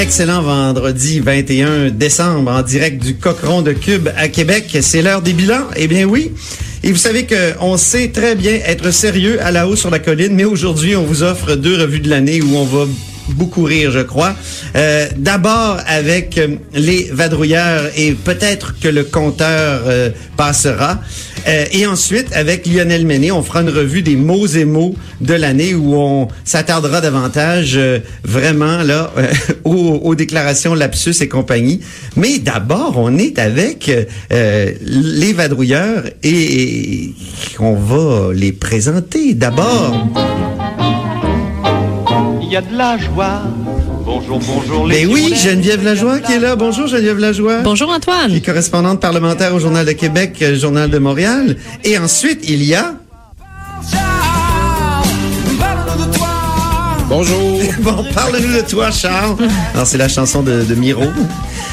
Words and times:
Excellent 0.00 0.42
vendredi 0.42 1.18
21 1.18 1.90
décembre 1.90 2.52
en 2.52 2.62
direct 2.62 3.02
du 3.02 3.16
Cochon 3.16 3.62
de 3.62 3.72
Cube 3.72 4.08
à 4.16 4.28
Québec. 4.28 4.78
C'est 4.80 5.02
l'heure 5.02 5.22
des 5.22 5.32
bilans. 5.32 5.66
Eh 5.74 5.88
bien 5.88 6.04
oui. 6.04 6.30
Et 6.84 6.92
vous 6.92 6.96
savez 6.96 7.26
qu'on 7.26 7.76
sait 7.76 8.12
très 8.12 8.36
bien 8.36 8.52
être 8.64 8.92
sérieux 8.92 9.42
à 9.42 9.50
la 9.50 9.66
hausse 9.66 9.80
sur 9.80 9.90
la 9.90 9.98
colline, 9.98 10.34
mais 10.36 10.44
aujourd'hui, 10.44 10.94
on 10.94 11.02
vous 11.02 11.24
offre 11.24 11.56
deux 11.56 11.76
revues 11.80 11.98
de 11.98 12.08
l'année 12.08 12.40
où 12.40 12.56
on 12.56 12.64
va 12.64 12.86
beaucoup 13.30 13.62
rire, 13.62 13.90
je 13.90 14.00
crois. 14.00 14.34
Euh, 14.76 15.08
D'abord 15.16 15.78
avec 15.86 16.38
euh, 16.38 16.56
les 16.74 17.08
vadrouilleurs 17.12 17.84
et 17.96 18.12
peut-être 18.12 18.78
que 18.80 18.88
le 18.88 19.04
compteur 19.04 19.82
euh, 19.86 20.10
passera. 20.36 21.00
Euh, 21.46 21.64
et 21.72 21.86
ensuite, 21.86 22.28
avec 22.34 22.66
Lionel 22.66 23.06
Méné, 23.06 23.32
on 23.32 23.42
fera 23.42 23.62
une 23.62 23.70
revue 23.70 24.02
des 24.02 24.16
mots 24.16 24.46
et 24.46 24.64
mots 24.64 24.94
de 25.20 25.34
l'année 25.34 25.74
où 25.74 25.94
on 25.94 26.28
s'attardera 26.44 27.00
davantage 27.00 27.74
euh, 27.76 28.00
vraiment 28.24 28.82
là 28.82 29.12
euh, 29.16 29.26
aux, 29.64 30.00
aux 30.02 30.14
déclarations 30.14 30.74
lapsus 30.74 31.14
et 31.20 31.28
compagnie. 31.28 31.80
Mais 32.16 32.38
d'abord, 32.38 32.94
on 32.96 33.16
est 33.16 33.38
avec 33.38 33.90
les 34.30 35.32
vadrouilleurs 35.32 36.04
et 36.22 37.14
on 37.58 37.74
va 37.74 38.32
les 38.34 38.52
présenter. 38.52 39.34
D'abord... 39.34 40.08
A 42.58 42.60
de 42.60 42.76
la 42.76 42.98
joie. 42.98 43.42
Bonjour, 44.04 44.40
bonjour 44.40 44.84
les 44.88 45.06
Ben 45.06 45.12
oui. 45.14 45.32
Geneviève 45.32 45.84
Lajoie 45.84 46.18
qui 46.18 46.32
est 46.32 46.40
là. 46.40 46.56
Bonjour 46.56 46.88
Geneviève 46.88 47.18
Lajoie. 47.18 47.60
Bonjour 47.62 47.88
Antoine. 47.88 48.32
Qui 48.32 48.38
est 48.38 48.40
correspondante 48.44 48.98
parlementaire 48.98 49.54
au 49.54 49.60
Journal 49.60 49.86
de 49.86 49.92
Québec, 49.92 50.34
euh, 50.42 50.56
Journal 50.56 50.90
de 50.90 50.98
Montréal. 50.98 51.56
Et 51.84 51.96
ensuite, 51.98 52.40
il 52.48 52.64
y 52.64 52.74
a... 52.74 52.94
Bonjour. 57.08 57.60
Bon, 57.78 58.04
parle-nous 58.12 58.56
de 58.56 58.68
toi, 58.68 58.90
Charles. 58.90 59.36
Alors, 59.72 59.86
c'est 59.86 59.98
la 59.98 60.08
chanson 60.08 60.42
de, 60.42 60.64
de 60.64 60.74
Miro. 60.74 61.04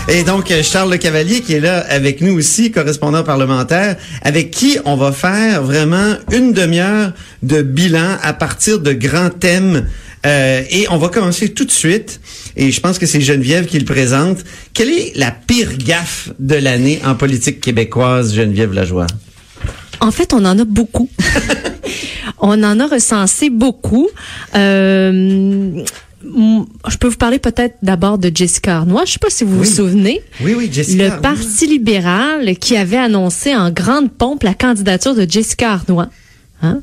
Et 0.08 0.24
donc, 0.24 0.52
euh, 0.52 0.62
Charles 0.62 0.92
Le 0.92 0.98
Cavalier 0.98 1.42
qui 1.42 1.54
est 1.54 1.60
là 1.60 1.84
avec 1.90 2.22
nous 2.22 2.38
aussi, 2.38 2.70
correspondant 2.70 3.24
parlementaire, 3.24 3.96
avec 4.22 4.52
qui 4.52 4.78
on 4.86 4.96
va 4.96 5.12
faire 5.12 5.64
vraiment 5.64 6.14
une 6.32 6.54
demi-heure 6.54 7.12
de 7.42 7.64
bilan 7.64 8.18
à 8.22 8.34
partir 8.34 8.80
de 8.80 8.94
grands 8.94 9.32
thèmes. 9.32 9.88
Euh, 10.26 10.64
et 10.70 10.88
on 10.90 10.98
va 10.98 11.10
commencer 11.10 11.50
tout 11.54 11.66
de 11.66 11.72
suite. 11.72 12.20
Et 12.58 12.72
je 12.72 12.80
pense 12.82 12.98
que 13.00 13.06
c'est 13.06 13.22
Geneviève 13.22 13.66
qui 13.66 13.78
le 13.80 13.86
présente. 13.86 14.40
Quelle 14.74 14.90
est 14.90 15.12
la 15.16 15.32
pire 15.32 15.78
gaffe 15.78 16.30
de 16.40 16.56
l'année 16.56 17.00
en 17.06 17.16
politique 17.16 17.62
québécoise, 17.62 18.34
Geneviève 18.34 18.74
Lajoie? 18.74 19.08
En 20.00 20.12
fait, 20.12 20.34
on 20.34 20.44
en 20.46 20.58
a 20.58 20.66
beaucoup. 20.66 21.10
on 22.40 22.62
en 22.64 22.80
a 22.80 22.88
recensé 22.88 23.50
beaucoup. 23.50 24.08
Euh, 24.56 25.84
je 26.24 26.98
peux 26.98 27.08
vous 27.08 27.18
parler 27.18 27.40
peut-être 27.40 27.76
d'abord 27.84 28.18
de 28.18 28.32
Jessica 28.34 28.78
Arnois. 28.78 29.04
Je 29.06 29.14
sais 29.14 29.20
pas 29.20 29.30
si 29.30 29.44
vous 29.44 29.60
Oui. 29.60 29.68
vous 29.68 29.76
souvenez. 29.76 30.22
Oui, 30.42 30.56
oui, 30.58 30.70
Jessica. 30.72 31.16
Le. 31.16 31.22
Parti 31.22 31.68
libéral 31.68 32.58
qui 32.58 32.78
avait 32.78 32.98
annoncé 32.98 33.56
en 33.56 33.70
grande 33.72 34.12
pompe 34.12 34.44
la 34.44 34.54
candidature 34.54 35.14
de 35.16 35.30
Jessica 35.30 35.74
Arnois. 35.74 36.10
Hein? 36.64 36.82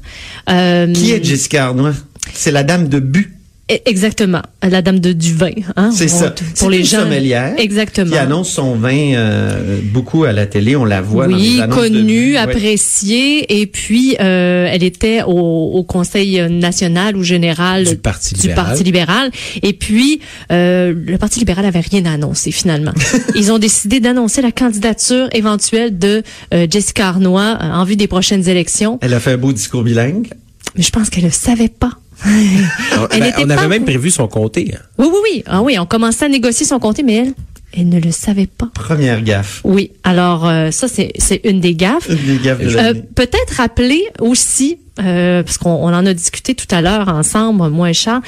Euh, 0.48 0.92
Qui 0.92 1.12
est 1.12 1.24
Jessica 1.24 1.66
Arnois? 1.66 1.94
C'est 2.32 2.50
la 2.52 2.62
dame 2.62 2.88
de 2.88 2.98
but. 3.00 3.32
e- 3.70 3.76
Exactement, 3.86 4.42
la 4.62 4.82
dame 4.82 4.98
de 5.00 5.12
du 5.12 5.32
vin. 5.34 5.50
Hein? 5.76 5.90
C'est 5.94 6.08
ça. 6.08 6.34
Pour 6.58 6.68
les 6.70 6.78
une 6.80 6.84
gens. 6.84 7.00
sommelière 7.00 7.54
Exactement. 7.58 8.10
qui 8.10 8.16
annonce 8.18 8.50
son 8.50 8.74
vin 8.74 9.14
euh, 9.14 9.80
beaucoup 9.84 10.24
à 10.24 10.32
la 10.32 10.46
télé. 10.46 10.76
On 10.76 10.84
la 10.84 11.00
voit 11.00 11.26
dans 11.26 11.34
oui, 11.36 11.54
les 11.56 11.60
annonces 11.62 11.78
de 11.78 11.88
connue. 11.88 12.30
Ouais. 12.32 12.36
appréciée, 12.36 13.60
et 13.60 13.66
puis 13.66 14.16
euh, 14.20 14.68
elle 14.70 14.82
était 14.82 15.22
au, 15.22 15.30
au 15.74 15.82
Conseil 15.84 16.40
national 16.50 17.16
ou 17.16 17.22
général 17.22 17.84
Du 17.84 17.96
Parti 17.96 18.34
du 18.34 18.40
libéral. 18.42 18.64
Parti 18.66 18.84
libéral. 18.84 19.30
Et 19.62 19.72
puis 19.72 20.20
euh, 20.50 20.92
le 20.94 21.18
Parti 21.18 21.38
libéral 21.38 21.64
avait 21.64 21.80
rien 21.80 22.04
à 22.04 22.12
annoncer 22.12 22.50
finalement. 22.52 22.92
Ils 23.34 23.52
ont 23.52 23.58
décidé 23.58 24.00
d'annoncer 24.00 24.42
la 24.42 24.52
candidature 24.52 25.28
éventuelle 25.32 25.98
de 25.98 26.22
Jessica 26.70 27.08
Arnois 27.08 27.58
en 27.60 27.84
vue 27.84 27.96
des 27.96 28.06
prochaines 28.06 28.48
élections. 28.48 28.98
Elle 29.02 29.14
a 29.14 29.20
fait 29.20 29.32
un 29.32 29.38
beau 29.38 29.52
discours 29.52 29.82
bilingue. 29.82 30.28
Mais 30.76 30.82
je 30.82 30.90
pense 30.90 31.10
qu'elle 31.10 31.24
ne 31.24 31.30
savait 31.30 31.68
pas. 31.68 31.92
Ben, 32.24 33.26
était 33.26 33.44
on 33.44 33.46
pas 33.48 33.54
avait 33.54 33.68
même 33.68 33.84
prévu 33.84 34.10
son 34.10 34.28
comté. 34.28 34.72
hein. 34.74 34.80
Oui, 34.98 35.08
oui, 35.10 35.18
oui. 35.22 35.42
Ah 35.46 35.62
oui, 35.62 35.78
on 35.78 35.86
commençait 35.86 36.24
à 36.24 36.28
négocier 36.28 36.66
son 36.66 36.78
comté, 36.78 37.02
mais 37.02 37.14
elle, 37.14 37.34
elle 37.72 37.88
ne 37.88 38.00
le 38.00 38.10
savait 38.10 38.46
pas. 38.46 38.70
Première 38.74 39.22
gaffe. 39.22 39.60
Oui, 39.64 39.92
alors 40.04 40.46
euh, 40.46 40.70
ça, 40.70 40.88
c'est 40.88 41.12
c'est 41.18 41.40
une 41.44 41.60
des 41.60 41.74
gaffes. 41.74 42.08
Une 42.08 42.36
des 42.36 42.42
gaffes 42.42 42.60
de 42.60 42.76
Euh. 42.76 42.94
Peut-être 43.14 43.54
rappeler 43.56 44.04
aussi, 44.20 44.78
euh, 45.00 45.42
parce 45.42 45.58
qu'on 45.58 45.70
on 45.70 45.88
en 45.88 46.06
a 46.06 46.14
discuté 46.14 46.54
tout 46.54 46.72
à 46.74 46.80
l'heure 46.80 47.08
ensemble, 47.08 47.68
moi 47.70 47.90
et 47.90 47.94
Charles, 47.94 48.22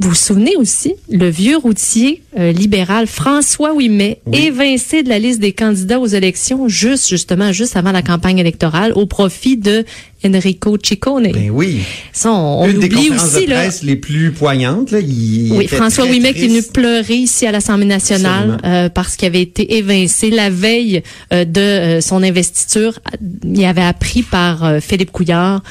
vous 0.00 0.08
vous 0.08 0.14
souvenez 0.16 0.56
aussi, 0.56 0.94
le 1.08 1.28
vieux 1.28 1.56
routier 1.56 2.22
euh, 2.38 2.50
libéral 2.50 3.06
François 3.06 3.72
Ouimet, 3.72 4.20
évincé 4.32 5.04
de 5.04 5.08
la 5.08 5.20
liste 5.20 5.38
des 5.40 5.52
candidats 5.52 6.00
aux 6.00 6.06
élections, 6.06 6.68
juste 6.68 7.08
justement, 7.08 7.52
juste 7.52 7.76
avant 7.76 7.92
la 7.92 8.02
campagne 8.02 8.38
électorale, 8.38 8.92
au 8.96 9.06
profit 9.06 9.56
de 9.56 9.84
Enrico 10.26 10.76
Ciccone. 10.82 11.30
Ben 11.32 11.50
oui. 11.50 11.80
Ça, 12.12 12.32
on, 12.32 12.66
Une 12.68 12.78
des 12.80 12.86
oublie 12.86 13.08
conférences 13.08 13.34
aussi, 13.36 13.46
de 13.46 13.50
là. 13.50 13.68
les 13.82 13.96
plus 13.96 14.32
poignantes. 14.32 14.90
Là. 14.90 15.00
Il 15.00 15.52
Oui, 15.52 15.66
François 15.66 16.04
Ouimet 16.06 16.32
qui 16.34 16.44
est 16.44 16.48
venu 16.48 16.62
pleurer 16.62 17.14
ici 17.14 17.46
à 17.46 17.52
l'Assemblée 17.52 17.86
nationale 17.86 18.58
euh, 18.64 18.88
parce 18.88 19.16
qu'il 19.16 19.26
avait 19.26 19.42
été 19.42 19.76
évincé 19.76 20.30
la 20.30 20.50
veille 20.50 21.02
euh, 21.32 21.44
de 21.44 21.60
euh, 21.60 22.00
son 22.00 22.22
investiture. 22.22 22.98
Il 23.44 23.64
avait 23.64 23.82
appris 23.82 24.22
par 24.22 24.64
euh, 24.64 24.80
Philippe 24.80 25.10
Couillard 25.12 25.62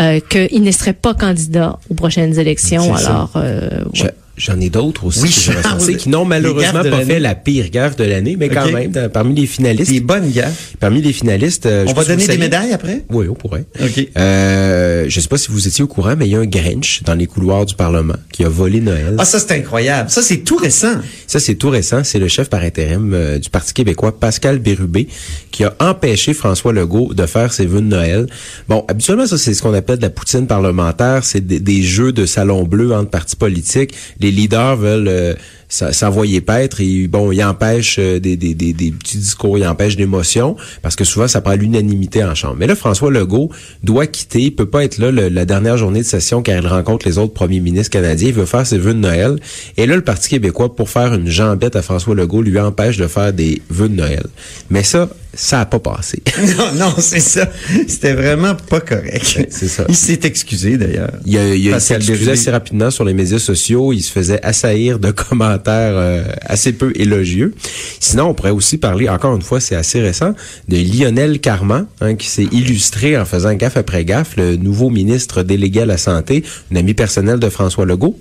euh, 0.00 0.20
qu'il 0.20 0.62
ne 0.62 0.70
serait 0.70 0.92
pas 0.92 1.14
candidat 1.14 1.78
aux 1.90 1.94
prochaines 1.94 2.38
élections. 2.38 2.94
Alors, 2.94 3.32
euh, 3.36 3.68
Je- 3.92 4.04
J'en 4.38 4.58
ai 4.60 4.70
d'autres 4.70 5.04
aussi 5.04 5.20
Oui, 5.20 5.28
que 5.28 5.34
j'ai 5.34 5.52
Charles. 5.52 5.74
recensés 5.74 5.96
qui 5.96 6.08
n'ont 6.08 6.24
malheureusement 6.24 6.82
pas 6.82 7.04
fait 7.04 7.20
la 7.20 7.34
pire 7.34 7.68
gaffe 7.70 7.96
de 7.96 8.04
l'année, 8.04 8.36
mais 8.38 8.48
quand 8.48 8.70
même, 8.72 8.90
dans- 8.90 9.10
parmi 9.10 9.34
les 9.34 9.46
finalistes, 9.46 9.90
Des 9.92 10.00
bonnes 10.00 10.30
gaffes. 10.30 10.72
parmi 10.80 11.02
les 11.02 11.12
finalistes, 11.12 11.66
euh, 11.66 11.84
je 11.86 11.90
On 11.90 11.94
va 11.94 12.04
donner 12.04 12.26
des 12.26 12.38
médailles 12.38 12.72
après? 12.72 13.04
Oui, 13.10 13.26
on 13.28 13.34
pourrait. 13.34 13.66
OK. 13.82 14.08
Euh, 14.16 15.04
je 15.08 15.20
sais 15.20 15.28
pas 15.28 15.36
si 15.36 15.50
vous 15.50 15.68
étiez 15.68 15.84
au 15.84 15.86
courant, 15.86 16.14
mais 16.16 16.26
il 16.26 16.32
y 16.32 16.36
a 16.36 16.38
un 16.40 16.46
Grinch 16.46 17.02
dans 17.04 17.14
les 17.14 17.26
couloirs 17.26 17.66
du 17.66 17.74
Parlement 17.74 18.14
qui 18.32 18.42
a 18.44 18.48
volé 18.48 18.80
Noël. 18.80 19.16
Ah, 19.18 19.24
ça, 19.26 19.38
c'est 19.38 19.52
incroyable. 19.52 20.08
Ça, 20.10 20.22
c'est 20.22 20.38
tout 20.38 20.56
récent. 20.56 20.94
Ça, 21.26 21.38
c'est 21.38 21.54
tout 21.56 21.68
récent. 21.68 22.02
C'est 22.02 22.18
le 22.18 22.28
chef 22.28 22.48
par 22.48 22.62
intérim 22.62 23.12
euh, 23.12 23.38
du 23.38 23.50
Parti 23.50 23.74
québécois, 23.74 24.18
Pascal 24.18 24.58
Bérubé, 24.60 25.08
qui 25.50 25.64
a 25.64 25.74
empêché 25.78 26.32
François 26.32 26.72
Legault 26.72 27.12
de 27.12 27.26
faire 27.26 27.52
ses 27.52 27.66
vœux 27.66 27.80
de 27.82 27.86
Noël. 27.86 28.26
Bon, 28.68 28.84
habituellement, 28.88 29.26
ça, 29.26 29.36
c'est 29.36 29.52
ce 29.52 29.60
qu'on 29.62 29.74
appelle 29.74 29.98
de 29.98 30.02
la 30.02 30.10
poutine 30.10 30.46
parlementaire. 30.46 31.22
C'est 31.24 31.46
des, 31.46 31.60
des 31.60 31.82
jeux 31.82 32.12
de 32.12 32.24
salon 32.24 32.62
bleu 32.64 32.94
entre 32.94 33.10
partis 33.10 33.36
politiques. 33.36 33.92
Les 34.22 34.30
leaders 34.30 34.76
veulent 34.76 35.08
euh, 35.08 35.34
s'envoyer 35.68 36.40
paître 36.40 36.80
et, 36.80 37.08
bon, 37.08 37.32
ils 37.32 37.42
empêchent 37.42 37.96
euh, 37.98 38.20
des, 38.20 38.36
des, 38.36 38.54
petits 38.54 39.18
discours, 39.18 39.58
ils 39.58 39.66
empêchent 39.66 39.96
l'émotion, 39.96 40.56
parce 40.82 40.96
que 40.96 41.04
souvent, 41.04 41.28
ça 41.28 41.40
prend 41.40 41.54
l'unanimité 41.54 42.22
en 42.24 42.34
chambre. 42.34 42.56
Mais 42.58 42.66
là, 42.66 42.74
François 42.74 43.10
Legault 43.10 43.50
doit 43.82 44.06
quitter, 44.06 44.42
il 44.42 44.54
peut 44.54 44.66
pas 44.66 44.84
être 44.84 44.98
là 44.98 45.10
la 45.10 45.44
dernière 45.44 45.76
journée 45.76 46.00
de 46.00 46.06
session 46.06 46.42
car 46.42 46.56
il 46.56 46.66
rencontre 46.66 47.06
les 47.06 47.18
autres 47.18 47.34
premiers 47.34 47.60
ministres 47.60 47.90
canadiens, 47.90 48.28
il 48.28 48.34
veut 48.34 48.46
faire 48.46 48.66
ses 48.66 48.78
vœux 48.78 48.94
de 48.94 48.98
Noël. 48.98 49.38
Et 49.76 49.86
là, 49.86 49.96
le 49.96 50.02
Parti 50.02 50.28
québécois, 50.30 50.74
pour 50.74 50.88
faire 50.88 51.14
une 51.14 51.28
jambette 51.28 51.76
à 51.76 51.82
François 51.82 52.14
Legault, 52.14 52.42
lui 52.42 52.58
empêche 52.58 52.96
de 52.96 53.06
faire 53.06 53.32
des 53.32 53.62
vœux 53.70 53.88
de 53.88 53.96
Noël. 53.96 54.26
Mais 54.70 54.82
ça, 54.82 55.08
ça 55.34 55.60
a 55.62 55.66
pas 55.66 55.78
passé. 55.78 56.22
non, 56.58 56.72
non, 56.74 56.94
c'est 56.98 57.20
ça. 57.20 57.48
C'était 57.88 58.12
vraiment 58.12 58.54
pas 58.54 58.80
correct. 58.80 59.46
c'est 59.48 59.68
ça. 59.68 59.84
Il 59.88 59.96
s'est 59.96 60.20
excusé 60.24 60.76
d'ailleurs. 60.76 61.12
Il, 61.24 61.38
a, 61.38 61.54
il, 61.54 61.72
a, 61.72 61.76
il 61.76 61.80
s'est 61.80 61.94
excusé 61.94 62.32
assez 62.32 62.50
rapidement 62.50 62.90
sur 62.90 63.04
les 63.04 63.14
médias 63.14 63.38
sociaux. 63.38 63.92
Il 63.92 64.02
se 64.02 64.12
faisait 64.12 64.42
assaillir 64.44 64.98
de 64.98 65.10
commentaires 65.10 65.96
euh, 65.96 66.24
assez 66.42 66.72
peu 66.72 66.92
élogieux. 66.96 67.54
Sinon, 67.98 68.28
on 68.28 68.34
pourrait 68.34 68.50
aussi 68.50 68.76
parler, 68.76 69.08
encore 69.08 69.34
une 69.34 69.42
fois, 69.42 69.60
c'est 69.60 69.76
assez 69.76 70.00
récent, 70.00 70.34
de 70.68 70.76
Lionel 70.76 71.40
Carman, 71.40 71.86
hein, 72.00 72.14
qui 72.14 72.28
s'est 72.28 72.48
illustré 72.52 73.16
en 73.16 73.24
faisant 73.24 73.54
gaffe 73.54 73.78
après 73.78 74.04
gaffe, 74.04 74.36
le 74.36 74.56
nouveau 74.56 74.90
ministre 74.90 75.42
délégué 75.42 75.80
à 75.80 75.86
la 75.86 75.96
santé, 75.96 76.44
un 76.70 76.76
ami 76.76 76.92
personnel 76.92 77.38
de 77.38 77.48
François 77.48 77.86
Legault. 77.86 78.18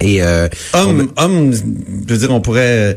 Et 0.00 0.22
euh, 0.22 0.48
Homme, 0.72 1.12
homme, 1.16 1.52
je 1.52 2.12
veux 2.12 2.18
dire, 2.18 2.30
on 2.30 2.40
pourrait 2.40 2.96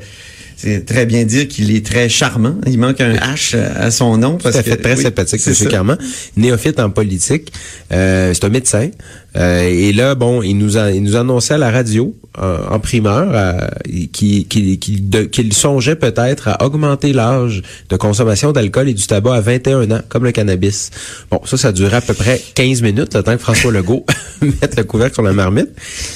c'est 0.57 0.85
très 0.85 1.05
bien 1.05 1.23
dire 1.25 1.47
qu'il 1.47 1.75
est 1.75 1.85
très 1.85 2.09
charmant. 2.09 2.55
Il 2.65 2.79
manque 2.79 3.01
un 3.01 3.13
H 3.13 3.55
à 3.55 3.91
son 3.91 4.17
nom. 4.17 4.37
Parce 4.41 4.55
à 4.55 4.63
fait 4.63 4.77
que, 4.77 4.81
très 4.81 4.95
oui, 4.95 5.03
sympathique, 5.03 5.39
c'est 5.41 5.53
ça. 5.53 5.65
Carman. 5.65 5.97
Néophyte 6.37 6.79
en 6.79 6.89
politique. 6.89 7.51
Euh, 7.91 8.33
c'est 8.33 8.45
un 8.45 8.49
médecin. 8.49 8.89
Euh, 9.37 9.63
et 9.63 9.91
là, 9.93 10.15
bon, 10.15 10.41
il 10.41 10.57
nous 10.57 10.77
a, 10.77 10.91
il 10.91 11.03
nous 11.03 11.15
annonçait 11.15 11.55
à 11.55 11.57
la 11.57 11.69
radio, 11.71 12.15
euh, 12.41 12.57
en 12.69 12.79
primeur, 12.79 13.29
euh, 13.33 13.67
qu'il 14.11 15.53
songeait 15.53 15.95
peut-être 15.95 16.47
à 16.47 16.63
augmenter 16.65 17.11
l'âge 17.13 17.61
de 17.89 17.95
consommation 17.97 18.51
d'alcool 18.51 18.89
et 18.89 18.93
du 18.93 19.05
tabac 19.05 19.35
à 19.35 19.41
21 19.41 19.91
ans, 19.91 20.01
comme 20.09 20.23
le 20.23 20.31
cannabis. 20.31 20.89
Bon, 21.31 21.41
ça, 21.45 21.57
ça 21.57 21.71
durait 21.71 21.97
à 21.97 22.01
peu 22.01 22.13
près 22.13 22.41
15 22.55 22.81
minutes, 22.81 23.13
le 23.13 23.23
temps 23.23 23.33
que 23.33 23.41
François 23.41 23.71
Legault 23.71 24.05
mette 24.41 24.77
le 24.77 24.83
couvercle 24.83 25.15
sur 25.15 25.23
la 25.23 25.33
marmite. 25.33 25.69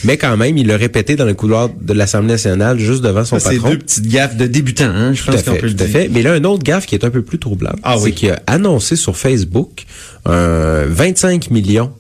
Mais 0.04 0.18
quand 0.18 0.38
même, 0.38 0.58
il 0.58 0.68
l'a 0.68 0.78
répété 0.78 1.16
dans 1.16 1.26
le 1.26 1.34
couloir 1.34 1.70
de 1.70 1.94
l'Assemblée 1.94 2.30
nationale, 2.34 2.80
juste 2.80 3.02
devant 3.04 3.26
son 3.26 3.40
Ça, 3.40 3.50
c'est 3.52 3.60
deux 3.60 3.78
petites 3.80 4.08
gaffes 4.08 4.38
de 4.38 4.48
débutants, 4.48 4.86
hein, 4.86 5.14
je 5.14 5.24
Tout 5.24 5.32
pense 5.32 5.44
qu'on 5.44 5.56
peut 5.56 5.68
le 5.68 5.74
dire. 5.74 5.88
fait. 5.88 6.10
Mais 6.10 6.22
là, 6.22 6.34
un 6.34 6.44
autre 6.46 6.64
gaffe 6.64 6.86
qui 6.86 6.96
est 6.96 7.04
un 7.04 7.10
peu 7.10 7.22
plus 7.22 7.40
troublant, 7.40 7.74
Ah 7.84 7.96
c'est 7.98 8.04
oui. 8.06 8.14
qu'il 8.14 8.30
a 8.32 8.40
annoncé 8.48 8.96
sur 8.96 9.18
Facebook 9.18 9.86
euh, 10.28 10.86
25 10.90 11.52
millions 11.52 11.92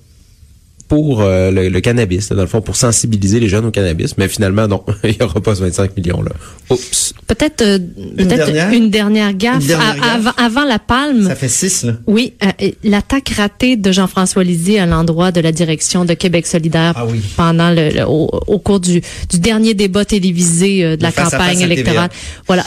pour 0.90 1.22
euh, 1.22 1.52
le, 1.52 1.70
le 1.70 1.80
cannabis, 1.82 2.30
là, 2.32 2.36
dans 2.36 2.42
le 2.42 2.48
fond, 2.48 2.60
pour 2.62 2.76
sensibiliser 2.76 3.40
les 3.40 3.48
jeunes 3.48 3.66
au 3.66 3.72
cannabis. 3.72 4.18
Mais 4.18 4.28
finalement, 4.28 4.68
non, 4.68 4.84
il 5.06 5.12
n'y 5.12 5.22
aura 5.22 5.40
pas 5.40 5.56
ce 5.56 5.62
25 5.62 5.96
millions-là. 5.96 6.32
Oups. 6.70 7.14
Peut-être 7.28 7.62
euh, 7.62 7.78
dernière? 8.18 8.72
une 8.74 8.90
dernière 8.90 9.34
gaffe, 9.34 9.62
Une 9.62 9.68
dernière 9.68 9.92
à- 9.92 9.96
gaffe? 9.96 10.16
Avant, 10.16 10.32
avant 10.38 10.66
la 10.66 10.80
palme. 10.80 11.28
Ça 11.28 11.36
fait 11.36 11.48
six, 11.48 11.84
là. 11.84 11.94
Oui, 12.08 12.34
euh, 12.44 12.70
l'attaque 12.84 13.30
ratée 13.38 13.78
de 13.78 13.92
Jean-François 13.92 14.44
Lisée 14.44 14.80
à 14.80 14.86
l'endroit 14.88 15.32
de 15.32 15.40
la 15.42 15.52
direction 15.52 16.06
de 16.06 16.14
Québec 16.16 16.48
solidaire 16.48 16.94
Ah 16.96 17.06
oui. 17.06 17.22
pendant 17.38 17.70
le, 17.70 17.90
le- 17.90 18.06
au, 18.08 18.28
au 18.48 18.58
cours 18.60 18.80
du, 18.80 19.02
du 19.30 19.40
dernier 19.40 19.76
débat 19.76 20.06
télévisé 20.06 20.84
euh, 20.84 20.98
de 20.98 21.04
la 21.04 21.10
à 21.10 21.12
campagne 21.12 21.30
face 21.54 21.62
à 21.62 21.66
électorale. 21.66 22.10
TVA. 22.10 22.22
Voilà, 22.48 22.66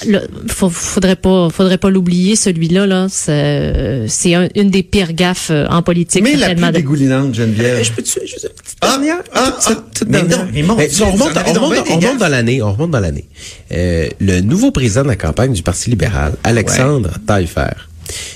faut, 0.49 0.71
faudrait 0.71 1.17
pas 1.17 1.51
faudrait 1.51 1.79
pas 1.79 1.91
l'oublier 1.91 2.37
celui-là 2.37 2.87
là, 2.87 3.07
c'est 3.11 4.05
c'est 4.07 4.35
un- 4.35 4.49
une 4.55 4.71
des 4.71 4.85
pires 4.85 5.13
gaffes 5.13 5.49
euh, 5.51 5.67
en 5.69 5.83
politique 5.83 6.23
Mais 6.23 6.37
la 6.37 6.55
plus 6.55 6.71
dégoulinante, 6.71 7.35
Geneviève. 7.35 7.83
Je 7.83 7.91
peux-tu 8.15 8.27
juste 8.29 8.45
une 8.45 8.63
petite 8.63 8.77
Ah, 8.81 8.87
dernière? 8.99 9.17
ah, 9.35 9.53
toute- 9.67 9.77
ah, 9.79 9.85
toute 9.95 10.09
mais 10.09 10.19
dernière. 10.23 10.39
non, 10.45 10.51
mais 10.53 10.63
mon 10.63 10.77
Mais 10.77 10.89
Dieu, 10.89 11.05
on 11.05 11.13
remonte, 11.13 11.33
on 11.47 11.53
remonte- 11.53 11.89
on 11.91 12.17
dans 12.17 12.29
l'année, 12.29 12.63
on 12.63 12.73
remonte 12.73 12.91
dans 12.91 13.01
l'année. 13.01 13.27
Euh, 13.73 14.09
le 14.21 14.41
nouveau 14.41 14.71
président 14.71 15.03
de 15.03 15.09
la 15.09 15.17
campagne 15.17 15.53
du 15.53 15.63
Parti 15.63 15.91
libéral, 15.91 16.35
Alexandre 16.45 17.11
Taillefer, 17.27 17.73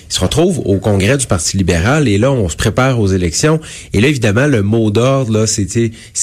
il 0.08 0.14
se 0.14 0.20
retrouve 0.20 0.60
au 0.60 0.78
congrès 0.78 1.18
du 1.18 1.26
Parti 1.26 1.56
libéral 1.56 2.06
et 2.08 2.16
là, 2.16 2.30
on 2.30 2.48
se 2.48 2.56
prépare 2.56 2.98
aux 3.00 3.08
élections. 3.08 3.60
Et 3.92 4.00
là, 4.00 4.08
évidemment, 4.08 4.46
le 4.46 4.62
mot 4.62 4.90
d'ordre, 4.90 5.32
là, 5.32 5.46
c'est 5.46 5.66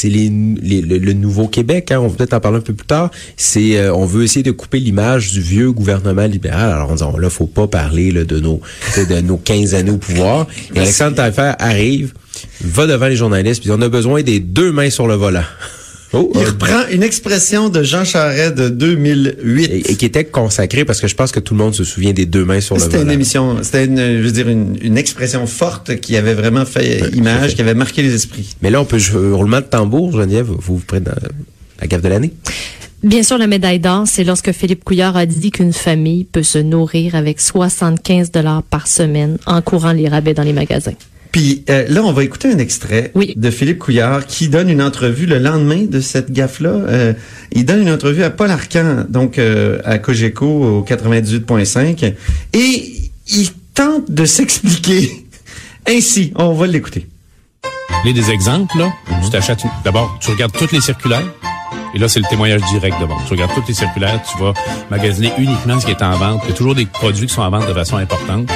les, 0.04 0.32
les- 0.62 0.82
le, 0.82 0.98
le 0.98 1.14
nouveau 1.14 1.48
Québec. 1.48 1.92
Hein, 1.92 2.00
on 2.00 2.08
va 2.08 2.16
peut-être 2.16 2.34
en 2.34 2.40
parler 2.40 2.58
un 2.60 2.62
peu 2.62 2.74
plus 2.74 2.88
tard. 2.88 3.12
C'est, 3.38 3.78
euh, 3.78 3.94
on 3.94 4.06
veut 4.06 4.24
essayer 4.24 4.42
de 4.44 4.52
couper 4.52 4.80
l'image 4.80 5.32
du 5.32 5.42
vieux 5.42 5.72
gouvernement 5.72 6.26
libéral. 6.26 6.72
Alors, 6.72 6.90
on 6.92 6.96
dit, 6.96 7.04
on, 7.04 7.18
là, 7.18 7.30
faut 7.30 7.46
pas 7.46 7.68
parler 7.68 8.12
là, 8.12 8.24
de 8.24 8.40
nos, 8.40 8.62
de, 8.98 9.04
de 9.06 9.22
nos 9.22 9.38
15 9.38 9.76
années 9.76 9.92
au 9.92 9.98
pouvoir. 9.98 10.48
Et 10.74 10.80
Alexandre 10.80 11.18
Taillefer 11.18 11.52
arrive, 11.60 12.14
va 12.62 12.88
devant 12.88 13.08
les 13.08 13.16
journalistes, 13.16 13.62
puis 13.62 13.72
on 13.72 13.82
a 13.82 13.90
besoin 13.90 14.22
des 14.24 14.40
deux 14.40 14.72
mains 14.72 14.90
sur 14.90 15.08
le 15.08 15.16
volant. 15.16 15.44
Oh, 16.16 16.32
Il 16.36 16.42
euh, 16.42 16.46
reprend 16.50 16.88
une 16.92 17.02
expression 17.02 17.70
de 17.70 17.82
Jean 17.82 18.04
Charest 18.06 18.54
de 18.54 18.70
2008. 18.70 19.64
et, 19.64 19.78
et 19.92 19.96
qui 19.96 20.06
était 20.06 20.24
consacré 20.26 20.86
parce 20.86 21.02
que 21.02 21.08
je 21.08 21.16
pense 21.16 21.32
que 21.32 21.40
tout 21.40 21.56
le 21.56 21.58
monde 21.64 21.74
se 21.74 21.84
souvient 21.84 22.14
des 22.14 22.28
deux 22.28 22.46
mains 22.46 22.62
sur 22.62 22.76
le 22.76 22.82
C'était 22.82 22.98
volant. 22.98 23.10
une 23.10 23.14
émission, 23.16 23.58
c'était 23.64 23.86
une, 23.86 23.98
je 23.98 24.22
veux 24.22 24.32
dire, 24.32 24.48
une, 24.48 24.78
une 24.84 25.00
expression 25.00 25.48
forte 25.48 25.96
qui 26.02 26.16
avait 26.16 26.36
vraiment 26.36 26.66
fait 26.66 27.00
image, 27.16 27.56
qui 27.56 27.62
avait 27.62 27.74
marqué 27.74 28.04
les 28.04 28.14
esprits. 28.14 28.56
Mais 28.62 28.70
là, 28.70 28.80
on 28.80 28.86
peut 28.86 29.00
jouer 29.00 29.32
roulement 29.32 29.58
de 29.60 29.66
tambour, 29.66 30.12
Geneviève, 30.12 30.46
vous 30.46 30.76
vous 30.78 30.84
prenez 30.86 31.02
dans 31.06 31.16
la 31.82 31.88
gaffe 31.88 32.04
de 32.04 32.10
l'année? 32.10 32.32
Bien 33.02 33.24
sûr, 33.24 33.40
la 33.40 33.48
médaille 33.48 33.80
d'or, 33.80 34.04
c'est 34.06 34.24
lorsque 34.24 34.52
Philippe 34.52 34.84
Couillard 34.84 35.18
a 35.18 35.26
dit 35.26 35.50
qu'une 35.50 35.74
famille 35.74 36.26
peut 36.26 36.44
se 36.44 36.60
nourrir 36.60 37.16
avec 37.16 37.42
75 37.42 38.30
dollars 38.30 38.62
par 38.62 38.86
semaine 38.88 39.40
en 39.48 39.64
courant 39.64 39.94
les 39.94 40.08
rabais 40.10 40.36
dans 40.36 40.44
les 40.44 40.54
magasins. 40.54 40.94
Puis 41.34 41.66
euh, 41.70 41.86
là, 41.90 42.02
on 42.04 42.14
va 42.14 42.24
écouter 42.24 42.50
un 42.54 42.60
extrait 42.60 43.12
Oui. 43.16 43.34
de 43.36 43.50
Philippe 43.50 43.80
Couillard 43.80 44.26
qui 44.28 44.48
donne 44.50 44.70
une 44.70 44.82
entrevue 44.84 45.26
le 45.26 45.40
lendemain 45.40 45.84
de 45.90 46.00
cette 46.00 46.32
gaffe-là. 46.32 46.70
Euh, 46.70 47.14
il 47.52 47.66
donne 47.66 47.82
une 47.82 47.90
entrevue 47.92 48.24
à 48.24 48.30
Paul 48.30 48.52
Arcan, 48.52 49.04
donc 49.10 49.40
euh, 49.40 49.80
à 49.84 49.98
Cogeco 49.98 50.46
au 50.46 50.86
98.5, 50.88 52.14
et 52.54 52.94
il 53.28 53.50
tente 53.74 54.10
de 54.12 54.26
s'expliquer 54.26 55.26
ainsi. 55.90 56.32
On 56.36 56.54
va 56.54 56.68
l'écouter. 56.68 57.08
Les 58.06 58.14
des 58.14 58.30
exemples, 58.30 58.78
là, 58.78 58.94
tu 59.24 59.30
t'achètes, 59.32 59.64
une- 59.64 59.70
d'abord, 59.84 60.18
tu 60.22 60.30
regardes 60.30 60.52
toutes 60.54 60.72
les 60.72 60.82
circulaires, 60.82 61.26
et 61.96 62.00
là, 62.00 62.08
c'est 62.08 62.20
le 62.20 62.26
témoignage 62.30 62.62
direct 62.72 62.98
d'abord. 63.00 63.22
Tu 63.28 63.34
regardes 63.34 63.54
toutes 63.56 63.68
les 63.68 63.74
circulaires, 63.74 64.22
tu 64.32 64.38
vas 64.44 64.54
magasiner 64.92 65.32
uniquement 65.40 65.80
ce 65.80 65.86
qui 65.86 65.92
est 65.92 66.02
en 66.04 66.16
vente. 66.18 66.42
Il 66.46 66.50
y 66.50 66.54
a 66.54 66.56
toujours 66.56 66.76
des 66.76 66.86
produits 66.86 67.26
qui 67.26 67.34
sont 67.34 67.42
en 67.42 67.50
vente 67.50 67.68
de 67.68 67.74
façon 67.74 67.98
importante. 67.98 68.50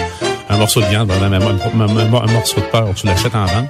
Un 0.49 0.57
morceau 0.57 0.81
de 0.81 0.85
viande, 0.87 1.09
même 1.21 1.33
un, 1.33 1.37
un- 1.37 1.87
un- 1.97 2.23
un 2.23 2.31
morceau 2.31 2.59
de 2.61 2.65
porc, 2.71 2.93
tu 2.95 3.05
l'achètes 3.07 3.35
en 3.35 3.45
vente. 3.45 3.67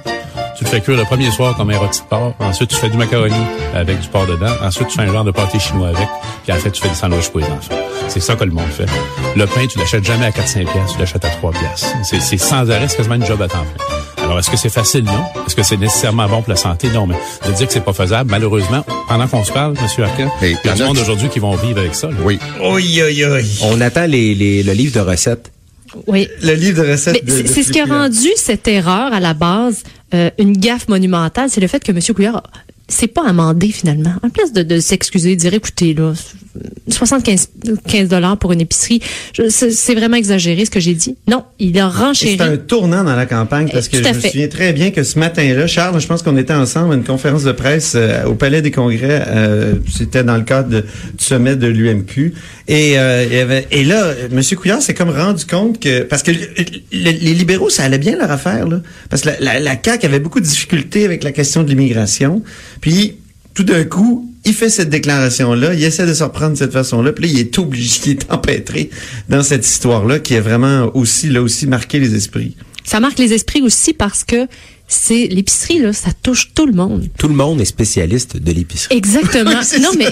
Tu 0.56 0.64
le 0.64 0.70
fais 0.70 0.80
cuire 0.80 0.96
le 0.96 1.04
premier 1.04 1.30
soir 1.30 1.56
comme 1.56 1.70
un 1.70 1.78
rôti 1.78 2.00
de 2.00 2.06
porc. 2.06 2.34
Ensuite, 2.40 2.70
tu 2.70 2.76
fais 2.76 2.88
du 2.88 2.96
macaroni 2.96 3.34
avec 3.74 4.00
du 4.00 4.08
porc 4.08 4.26
dedans. 4.26 4.50
Ensuite, 4.62 4.88
tu 4.88 4.96
fais 4.96 5.02
un 5.02 5.12
genre 5.12 5.24
de 5.24 5.30
pâté 5.30 5.58
chinois 5.60 5.88
avec. 5.88 6.08
Puis 6.44 6.52
après, 6.52 6.70
tu 6.70 6.82
fais 6.82 6.88
des 6.88 6.94
sandwichs 6.96 7.28
pour 7.28 7.40
les 7.40 7.46
enfants. 7.46 7.74
C'est 8.08 8.18
ça 8.20 8.34
que 8.34 8.42
le 8.44 8.50
monde 8.50 8.66
fait. 8.76 8.86
Le 9.36 9.46
pain, 9.46 9.66
tu 9.68 9.78
l'achètes 9.78 10.04
jamais 10.04 10.26
à 10.26 10.30
4-5 10.30 10.64
piastres, 10.64 10.94
tu 10.94 10.98
l'achètes 10.98 11.24
à 11.24 11.28
3 11.28 11.52
piastres. 11.52 11.86
C'est, 12.02 12.20
c'est 12.20 12.38
sans 12.38 12.68
arrêt, 12.70 12.88
c'est 12.88 12.96
quasiment 12.96 13.14
une 13.16 13.24
job 13.26 13.40
à 13.42 13.46
temps 13.48 13.58
plein. 13.76 14.24
Alors, 14.24 14.38
est-ce 14.40 14.50
que 14.50 14.56
c'est 14.56 14.68
facile? 14.68 15.04
Non. 15.04 15.24
Est-ce 15.46 15.54
que 15.54 15.62
c'est 15.62 15.76
nécessairement 15.76 16.26
bon 16.28 16.42
pour 16.42 16.50
la 16.50 16.56
santé? 16.56 16.88
Non, 16.92 17.06
mais 17.06 17.14
de 17.46 17.52
dire 17.52 17.66
que 17.68 17.72
c'est 17.72 17.84
pas 17.84 17.92
faisable, 17.92 18.30
malheureusement, 18.30 18.84
pendant 19.08 19.28
qu'on 19.28 19.44
se 19.44 19.52
parle, 19.52 19.74
M. 19.78 20.06
Mais 20.42 20.50
il 20.50 20.58
y 20.64 20.68
a 20.68 20.74
du 20.74 20.82
monde 20.82 20.96
qui- 20.96 21.02
aujourd'hui 21.02 21.28
qui 21.28 21.38
vont 21.38 21.54
vivre 21.54 21.78
avec 21.78 21.94
ça. 21.94 22.08
là. 22.08 22.14
Oui. 22.24 22.38
Oui, 22.60 23.00
oui, 23.04 23.24
oui. 23.24 23.58
On 23.62 23.80
attend 23.80 24.06
les, 24.06 24.34
les- 24.34 24.62
le 24.64 24.72
livre 24.72 24.94
de 24.94 25.00
recettes. 25.08 25.52
Oui. 26.06 26.28
Le 26.42 26.54
livre 26.54 26.82
de 26.82 26.90
recettes. 26.90 27.22
C'est 27.26 27.62
ce 27.62 27.72
qui 27.72 27.80
a 27.80 27.84
rendu 27.84 28.28
cette 28.36 28.68
erreur 28.68 29.12
à 29.12 29.20
la 29.20 29.34
base 29.34 29.82
euh, 30.14 30.30
une 30.38 30.56
gaffe 30.56 30.88
monumentale, 30.88 31.50
c'est 31.50 31.60
le 31.60 31.66
fait 31.66 31.84
que 31.84 31.92
M. 31.92 32.00
Couillard 32.14 32.42
c'est 32.88 33.06
pas 33.08 33.26
amendé 33.26 33.68
finalement. 33.68 34.14
En 34.22 34.30
place 34.30 34.52
de, 34.52 34.62
de 34.62 34.80
s'excuser, 34.80 35.36
de 35.36 35.40
dire 35.40 35.54
écoutez 35.54 35.94
là, 35.94 36.12
75 36.88 37.48
15 37.86 38.08
dollars 38.08 38.36
pour 38.38 38.52
une 38.52 38.60
épicerie, 38.60 39.00
c'est 39.48 39.94
vraiment 39.94 40.16
exagéré 40.16 40.64
ce 40.64 40.70
que 40.70 40.80
j'ai 40.80 40.94
dit. 40.94 41.16
Non, 41.28 41.44
il 41.58 41.78
a 41.78 41.88
renchéri. 41.88 42.36
C'est 42.38 42.42
un 42.44 42.56
tournant 42.56 43.04
dans 43.04 43.14
la 43.14 43.26
campagne 43.26 43.68
parce 43.72 43.86
Eh, 43.86 43.90
que 43.90 43.96
tout 43.98 44.04
je 44.04 44.08
à 44.08 44.12
me 44.14 44.18
fait. 44.18 44.30
souviens 44.30 44.48
très 44.48 44.72
bien 44.72 44.90
que 44.90 45.02
ce 45.02 45.18
matin-là, 45.18 45.66
Charles, 45.66 46.00
je 46.00 46.06
pense 46.06 46.22
qu'on 46.22 46.36
était 46.36 46.54
ensemble 46.54 46.94
à 46.94 46.96
une 46.96 47.04
conférence 47.04 47.44
de 47.44 47.52
presse 47.52 47.92
euh, 47.94 48.24
au 48.24 48.34
Palais 48.34 48.62
des 48.62 48.70
Congrès. 48.70 49.22
euh, 49.28 49.74
C'était 49.94 50.24
dans 50.24 50.36
le 50.36 50.42
cadre 50.44 50.68
de- 50.70 50.80
du 50.80 51.24
sommet 51.24 51.56
de 51.56 51.66
l'UMQ. 51.66 52.32
Et, 52.68 52.98
euh, 52.98 53.24
il 53.28 53.34
y 53.36 53.40
avait- 53.40 53.66
et 53.70 53.84
là, 53.84 54.04
euh, 54.04 54.28
M. 54.32 54.42
Couillard 54.56 54.82
s'est 54.82 54.94
comme 54.94 55.10
rendu 55.10 55.44
compte 55.46 55.78
que... 55.80 56.02
Parce 56.02 56.22
que 56.22 56.30
le- 56.32 56.38
le- 56.92 57.10
les 57.10 57.34
libéraux, 57.34 57.70
ça 57.70 57.84
allait 57.84 57.98
bien 57.98 58.16
leur 58.16 58.30
affaire. 58.30 58.66
Là, 58.66 58.80
parce 59.10 59.22
que 59.22 59.28
la, 59.28 59.38
la, 59.40 59.60
la 59.60 59.76
CAQ 59.82 60.06
avait 60.06 60.20
beaucoup 60.20 60.40
de 60.40 60.44
difficultés 60.46 61.04
avec 61.04 61.22
la 61.22 61.32
question 61.32 61.62
de 61.62 61.68
l'immigration. 61.68 62.42
Puis, 62.80 63.16
tout 63.54 63.64
d'un 63.64 63.84
coup, 63.84 64.30
il 64.44 64.54
fait 64.54 64.70
cette 64.70 64.90
déclaration-là, 64.90 65.74
il 65.74 65.82
essaie 65.82 66.06
de 66.06 66.14
se 66.14 66.22
reprendre 66.22 66.52
de 66.52 66.58
cette 66.58 66.72
façon-là, 66.72 67.12
puis 67.12 67.26
là, 67.26 67.32
il 67.32 67.38
est 67.40 67.58
obligé, 67.58 68.00
il 68.06 68.12
est 68.12 68.32
empêtré 68.32 68.90
dans 69.28 69.42
cette 69.42 69.66
histoire-là 69.66 70.18
qui 70.20 70.34
a 70.36 70.40
vraiment 70.40 70.90
aussi, 70.94 71.28
là 71.28 71.42
aussi, 71.42 71.66
marqué 71.66 71.98
les 71.98 72.14
esprits. 72.14 72.56
Ça 72.84 73.00
marque 73.00 73.18
les 73.18 73.34
esprits 73.34 73.60
aussi 73.60 73.92
parce 73.92 74.24
que 74.24 74.46
c'est 74.90 75.26
l'épicerie 75.26 75.80
là, 75.80 75.92
ça 75.92 76.10
touche 76.22 76.54
tout 76.54 76.64
le 76.64 76.72
monde. 76.72 77.08
Tout 77.18 77.28
le 77.28 77.34
monde 77.34 77.60
est 77.60 77.66
spécialiste 77.66 78.38
de 78.38 78.52
l'épicerie. 78.52 78.96
Exactement. 78.96 79.50
Oui, 79.50 79.80
non, 79.82 79.92
ça, 79.92 79.98
mais 79.98 80.10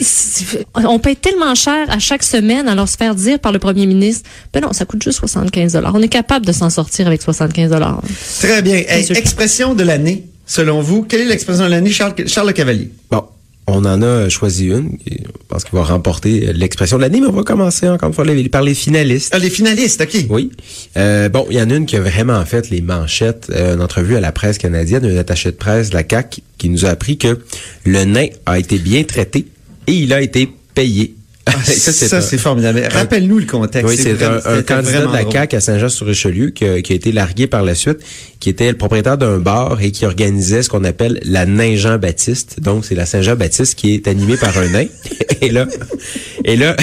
ça. 0.00 0.58
on 0.74 0.98
paye 0.98 1.14
tellement 1.14 1.54
cher 1.54 1.88
à 1.88 2.00
chaque 2.00 2.24
semaine, 2.24 2.66
alors 2.66 2.88
se 2.88 2.96
faire 2.96 3.14
dire 3.14 3.38
par 3.38 3.52
le 3.52 3.60
premier 3.60 3.86
ministre, 3.86 4.28
ben 4.52 4.60
non, 4.60 4.72
ça 4.72 4.84
coûte 4.84 5.04
juste 5.04 5.20
75 5.20 5.74
dollars. 5.74 5.94
On 5.94 6.02
est 6.02 6.08
capable 6.08 6.44
de 6.44 6.52
s'en 6.52 6.70
sortir 6.70 7.06
avec 7.06 7.22
75 7.22 7.70
dollars. 7.70 8.02
Très 8.40 8.60
bien. 8.62 8.82
Hey, 8.88 9.06
expression 9.12 9.76
de 9.76 9.84
l'année, 9.84 10.24
selon 10.48 10.80
vous. 10.80 11.04
Quelle 11.04 11.20
est 11.20 11.26
l'expression 11.26 11.66
de 11.66 11.70
l'année, 11.70 11.90
Charles, 11.90 12.14
Charles 12.26 12.48
Le 12.48 12.52
Cavalier? 12.52 12.90
Bon, 13.10 13.22
on 13.68 13.84
en 13.84 14.02
a 14.02 14.28
choisi 14.28 14.66
une. 14.66 14.96
et 15.06 15.18
Je 15.22 15.46
pense 15.46 15.62
qu'il 15.62 15.78
va 15.78 15.84
remporter 15.84 16.52
l'expression 16.52 16.96
de 16.96 17.02
l'année, 17.02 17.20
mais 17.20 17.28
on 17.28 17.32
va 17.32 17.42
commencer 17.42 17.88
encore 17.88 18.08
une 18.08 18.14
fois 18.14 18.24
par 18.50 18.62
les 18.62 18.74
finalistes. 18.74 19.32
Ah, 19.32 19.38
les 19.38 19.50
finalistes, 19.50 20.00
OK. 20.00 20.26
Oui. 20.30 20.50
Euh, 20.96 21.28
bon, 21.28 21.46
il 21.50 21.56
y 21.56 21.62
en 21.62 21.70
a 21.70 21.74
une 21.74 21.86
qui 21.86 21.96
a 21.96 22.00
vraiment 22.00 22.44
fait 22.44 22.70
les 22.70 22.80
manchettes. 22.80 23.48
Euh, 23.50 23.74
une 23.74 23.82
entrevue 23.82 24.16
à 24.16 24.20
la 24.20 24.32
presse 24.32 24.58
canadienne, 24.58 25.04
un 25.04 25.16
attaché 25.16 25.50
de 25.50 25.56
presse 25.56 25.90
de 25.90 25.94
la 25.94 26.02
CAQ 26.08 26.42
qui 26.56 26.70
nous 26.70 26.86
a 26.86 26.88
appris 26.88 27.18
que 27.18 27.38
le 27.84 28.04
nain 28.04 28.26
a 28.46 28.58
été 28.58 28.78
bien 28.78 29.04
traité 29.04 29.46
et 29.86 29.92
il 29.92 30.12
a 30.12 30.20
été 30.22 30.48
payé 30.74 31.14
Ça, 31.50 31.92
c'est 31.92 32.08
ça, 32.08 32.20
c'est 32.20 32.38
formidable. 32.38 32.82
Rappelle-nous 32.90 33.38
le 33.38 33.46
contexte. 33.46 33.88
Oui, 33.88 33.96
c'est 34.00 34.22
un, 34.22 34.62
candidat 34.62 35.06
de 35.06 35.12
la. 35.12 35.30
CAQ 35.30 35.56
à 35.56 35.60
Saint-Jean-sur-Richelieu 35.60 36.50
qui, 36.50 36.64
a- 36.64 36.82
qui 36.82 36.92
a 36.92 36.96
été 36.96 37.12
largué 37.12 37.46
par 37.46 37.62
la 37.62 37.74
suite, 37.74 37.98
qui 38.40 38.48
était 38.48 38.70
le 38.70 38.76
propriétaire 38.76 39.18
d'un 39.18 39.38
bar 39.38 39.80
et 39.80 39.90
qui 39.90 40.06
organisait 40.06 40.62
ce 40.62 40.68
qu'on 40.68 40.84
appelle 40.84 41.20
la 41.24 41.46
Nain-Jean-Baptiste. 41.46 42.60
Donc, 42.60 42.84
c'est 42.84 42.94
la 42.94 43.06
Saint-Jean-Baptiste 43.06 43.74
qui 43.74 43.94
est 43.94 44.08
animée 44.08 44.36
par 44.36 44.56
un 44.58 44.68
nain. 44.68 44.86
et 45.40 45.50
là, 45.50 45.66
et 46.44 46.56
là, 46.56 46.76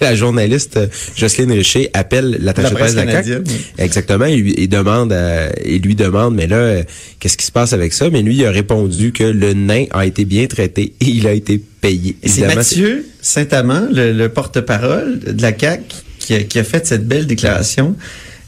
la 0.00 0.14
journaliste 0.14 0.76
euh, 0.76 0.86
Jocelyne 1.16 1.52
Richer 1.52 1.90
appelle 1.94 2.38
l'attaché 2.40 2.64
La 2.64 2.70
de 2.70 2.74
presse 2.76 2.94
de 2.94 3.00
la 3.00 3.22
CAQ. 3.22 3.42
Exactement. 3.78 4.24
Il, 4.26 4.68
demande, 4.68 5.12
à- 5.12 5.50
il 5.64 5.82
lui 5.82 5.94
demande, 5.94 6.34
mais 6.34 6.46
là, 6.46 6.56
euh, 6.56 6.82
qu'est-ce 7.20 7.36
qui 7.36 7.46
se 7.46 7.52
passe 7.52 7.72
avec 7.72 7.92
ça? 7.92 8.10
Mais 8.10 8.22
lui, 8.22 8.36
il 8.36 8.44
a 8.46 8.50
répondu 8.50 9.12
que 9.12 9.24
le 9.24 9.52
nain 9.54 9.84
a 9.92 10.04
été 10.06 10.24
bien 10.24 10.46
traité 10.46 10.92
et 11.00 11.04
il 11.06 11.26
a 11.26 11.32
été 11.32 11.60
payé. 11.80 12.16
C'est 12.24 12.54
Mathieu 12.54 13.06
Saint-Amand, 13.22 13.88
le, 13.92 14.12
le 14.12 14.28
porte-parole 14.28 15.20
de 15.20 15.40
la 15.42 15.56
CAQ, 15.56 15.82
qui 16.18 16.34
a, 16.34 16.40
qui 16.42 16.58
a 16.58 16.64
fait 16.64 16.86
cette 16.86 17.06
belle 17.06 17.26
déclaration. 17.26 17.96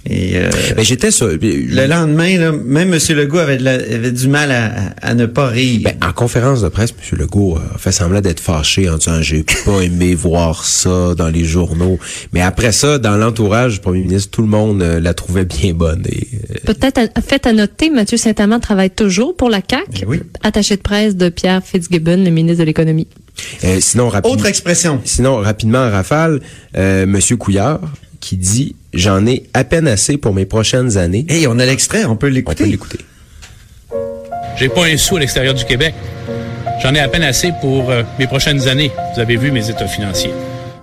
Et 0.09 0.37
euh, 0.37 0.51
Ben, 0.77 0.85
j'étais 0.85 1.11
sur, 1.11 1.27
le 1.27 1.87
lendemain, 1.87 2.39
là, 2.39 2.53
même 2.53 2.95
M. 2.95 3.01
Legault 3.17 3.39
avait, 3.39 3.57
de 3.57 3.65
la- 3.65 3.73
avait 3.75 4.13
du 4.13 4.29
mal 4.29 4.53
à, 5.03 5.15
ne 5.15 5.27
pas 5.27 5.49
rire. 5.49 5.81
Ben, 5.85 6.09
en 6.09 6.13
conférence 6.13 6.63
de 6.63 6.69
presse, 6.69 6.91
M. 6.91 7.19
Legault 7.19 7.57
a 7.75 7.79
fait 7.79 7.91
semblant 7.93 8.21
d'être 8.21 8.39
fâché 8.41 8.89
en 8.89 8.99
disant 8.99 9.21
j'ai 9.21 9.45
pas 9.65 9.81
aimé 9.81 10.15
voir 10.17 10.65
ça 10.65 11.15
dans 11.17 11.29
les 11.29 11.45
journaux. 11.45 11.99
Mais 12.33 12.41
après 12.41 12.71
ça, 12.73 12.99
dans 12.99 13.17
l'entourage 13.17 13.75
du 13.75 13.81
premier 13.81 14.01
ministre, 14.03 14.31
tout 14.31 14.43
le 14.43 14.49
monde 14.49 14.81
euh, 14.83 15.01
la 15.01 15.13
trouvait 15.13 15.45
bien 15.45 15.73
bonne. 15.75 16.05
Et, 16.09 16.29
euh, 16.51 16.55
Peut-être 16.67 16.99
à- 17.15 17.21
fait 17.21 17.45
à 17.47 17.53
noter, 17.53 17.91
Mathieu 17.91 18.17
Saint-Amand 18.17 18.61
travaille 18.61 18.91
toujours 18.91 19.35
pour 19.37 19.51
la 19.51 19.61
CAQ, 19.69 19.85
Eh 20.03 20.07
oui. 20.07 20.21
attaché 20.43 20.77
de 20.77 20.83
presse 20.83 21.17
de 21.17 21.29
Pierre 21.31 21.63
Fitzgibbon, 21.65 22.23
le 22.25 22.31
ministre 22.31 22.61
de 22.61 22.65
l'économie. 22.67 23.09
euh, 23.65 23.79
sinon, 23.81 24.09
rapi- 24.09 24.29
Autre 24.29 24.47
expression. 24.47 25.01
sinon, 25.05 25.37
rapidement 25.39 25.81
en 25.87 25.91
rafale, 25.91 26.41
euh, 26.77 27.03
M. 27.03 27.19
Couillard 27.39 27.81
qui 28.27 28.37
dit 28.37 28.75
j'en 28.93 29.25
ai 29.25 29.45
à 29.55 29.63
peine 29.63 29.87
assez 29.87 30.17
pour 30.17 30.35
mes 30.35 30.47
prochaines 30.47 30.97
années. 30.99 31.25
Hey, 31.29 31.47
on 31.47 31.59
a 31.61 31.65
l'extrait, 31.65 32.05
on 32.05 32.09
peut 32.09 32.13
On 32.15 32.19
peut 32.19 32.27
l'écouter. 32.29 32.65
l'écouter. 32.67 32.99
J'ai 34.59 34.69
pas 34.69 34.85
un 34.87 34.97
sou 34.97 35.17
à 35.17 35.21
l'extérieur 35.21 35.55
du 35.55 35.65
Québec. 35.65 35.95
J'en 36.83 36.93
ai 36.95 36.99
à 36.99 37.09
peine 37.09 37.23
assez 37.23 37.53
pour 37.61 37.89
euh, 37.91 38.03
mes 38.19 38.27
prochaines 38.27 38.67
années. 38.67 38.91
Vous 39.15 39.21
avez 39.21 39.37
vu 39.37 39.53
mes 39.53 39.71
états 39.71 39.87
financiers. 39.87 40.33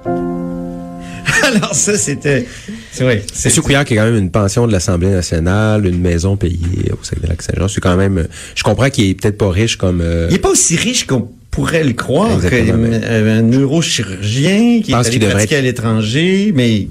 Alors 1.43 1.75
ça, 1.75 1.97
c'était... 1.97 2.45
C'est 2.91 3.03
vrai. 3.03 3.21
c'est- 3.33 3.55
M. 3.55 3.61
Couillard 3.63 3.83
qui 3.85 3.93
a 3.97 4.01
quand 4.03 4.05
même 4.11 4.17
une 4.23 4.31
pension 4.31 4.65
de 4.67 4.71
l'Assemblée 4.71 5.09
nationale, 5.09 5.85
une 5.85 5.99
maison 5.99 6.37
payée 6.37 6.91
au 6.93 7.03
Saguenay-Lac-Saint-Jean. 7.03 7.67
C'est 7.67 7.81
quand 7.81 7.97
même... 7.97 8.19
euh, 8.19 8.27
Je 8.55 8.63
comprends 8.63 8.89
qu'il 8.89 9.09
est 9.09 9.15
peut-être 9.19 9.37
pas 9.37 9.49
riche 9.49 9.75
comme... 9.75 9.99
euh, 10.01 10.27
Il 10.29 10.35
est 10.35 10.39
pas 10.39 10.49
aussi 10.51 10.75
riche 10.77 11.05
qu'on 11.05 11.27
pourrait 11.51 11.83
le 11.83 11.93
croire. 11.93 12.39
que, 12.39 12.47
euh, 12.53 13.39
un 13.39 13.41
neurochirurgien 13.41 14.81
qui 14.81 14.91
est 14.91 14.95
pense 14.95 15.07
allé 15.07 15.19
pratiquer 15.19 15.57
à 15.57 15.61
l'étranger, 15.61 16.51
mais 16.55 16.87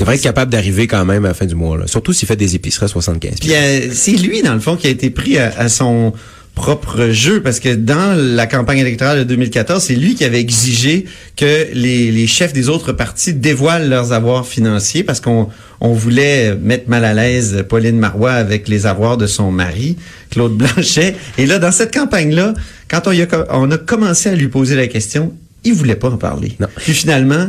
devrait 0.00 0.16
être 0.16 0.22
capable 0.22 0.50
d'arriver 0.50 0.86
quand 0.86 1.04
même 1.04 1.24
à 1.24 1.28
la 1.28 1.34
fin 1.34 1.46
du 1.46 1.54
mois. 1.54 1.78
Là. 1.78 1.86
Surtout 1.86 2.12
s'il 2.12 2.26
fait 2.26 2.36
des 2.36 2.54
épiceries 2.54 2.86
à 2.86 2.88
75 2.88 3.40
Puis 3.40 3.54
euh, 3.54 3.90
c'est 3.92 4.12
lui, 4.12 4.42
dans 4.42 4.54
le 4.54 4.60
fond, 4.60 4.76
qui 4.76 4.86
a 4.86 4.90
été 4.90 5.10
pris 5.10 5.38
à, 5.38 5.52
à 5.56 5.68
son 5.68 6.12
propre 6.54 7.08
jeu, 7.10 7.42
parce 7.42 7.60
que 7.60 7.74
dans 7.74 8.18
la 8.18 8.46
campagne 8.46 8.78
électorale 8.78 9.20
de 9.20 9.24
2014, 9.24 9.82
c'est 9.82 9.94
lui 9.94 10.14
qui 10.14 10.24
avait 10.24 10.40
exigé 10.40 11.06
que 11.36 11.68
les, 11.72 12.10
les 12.10 12.26
chefs 12.26 12.52
des 12.52 12.68
autres 12.68 12.92
partis 12.92 13.32
dévoilent 13.32 13.88
leurs 13.88 14.12
avoirs 14.12 14.46
financiers, 14.46 15.04
parce 15.04 15.20
qu'on 15.20 15.48
on 15.80 15.92
voulait 15.92 16.54
mettre 16.56 16.88
mal 16.90 17.04
à 17.04 17.14
l'aise 17.14 17.64
Pauline 17.68 17.98
Marois 17.98 18.32
avec 18.32 18.68
les 18.68 18.86
avoirs 18.86 19.16
de 19.16 19.26
son 19.26 19.50
mari, 19.50 19.96
Claude 20.30 20.56
Blanchet. 20.56 21.14
Et 21.38 21.46
là, 21.46 21.58
dans 21.58 21.72
cette 21.72 21.94
campagne-là, 21.94 22.52
quand 22.88 23.06
on, 23.06 23.12
y 23.12 23.22
a, 23.22 23.28
on 23.50 23.70
a 23.70 23.78
commencé 23.78 24.28
à 24.28 24.34
lui 24.34 24.48
poser 24.48 24.76
la 24.76 24.88
question, 24.88 25.32
il 25.64 25.72
voulait 25.72 25.96
pas 25.96 26.10
en 26.10 26.18
parler. 26.18 26.56
Non. 26.60 26.68
Puis 26.76 26.92
finalement... 26.92 27.46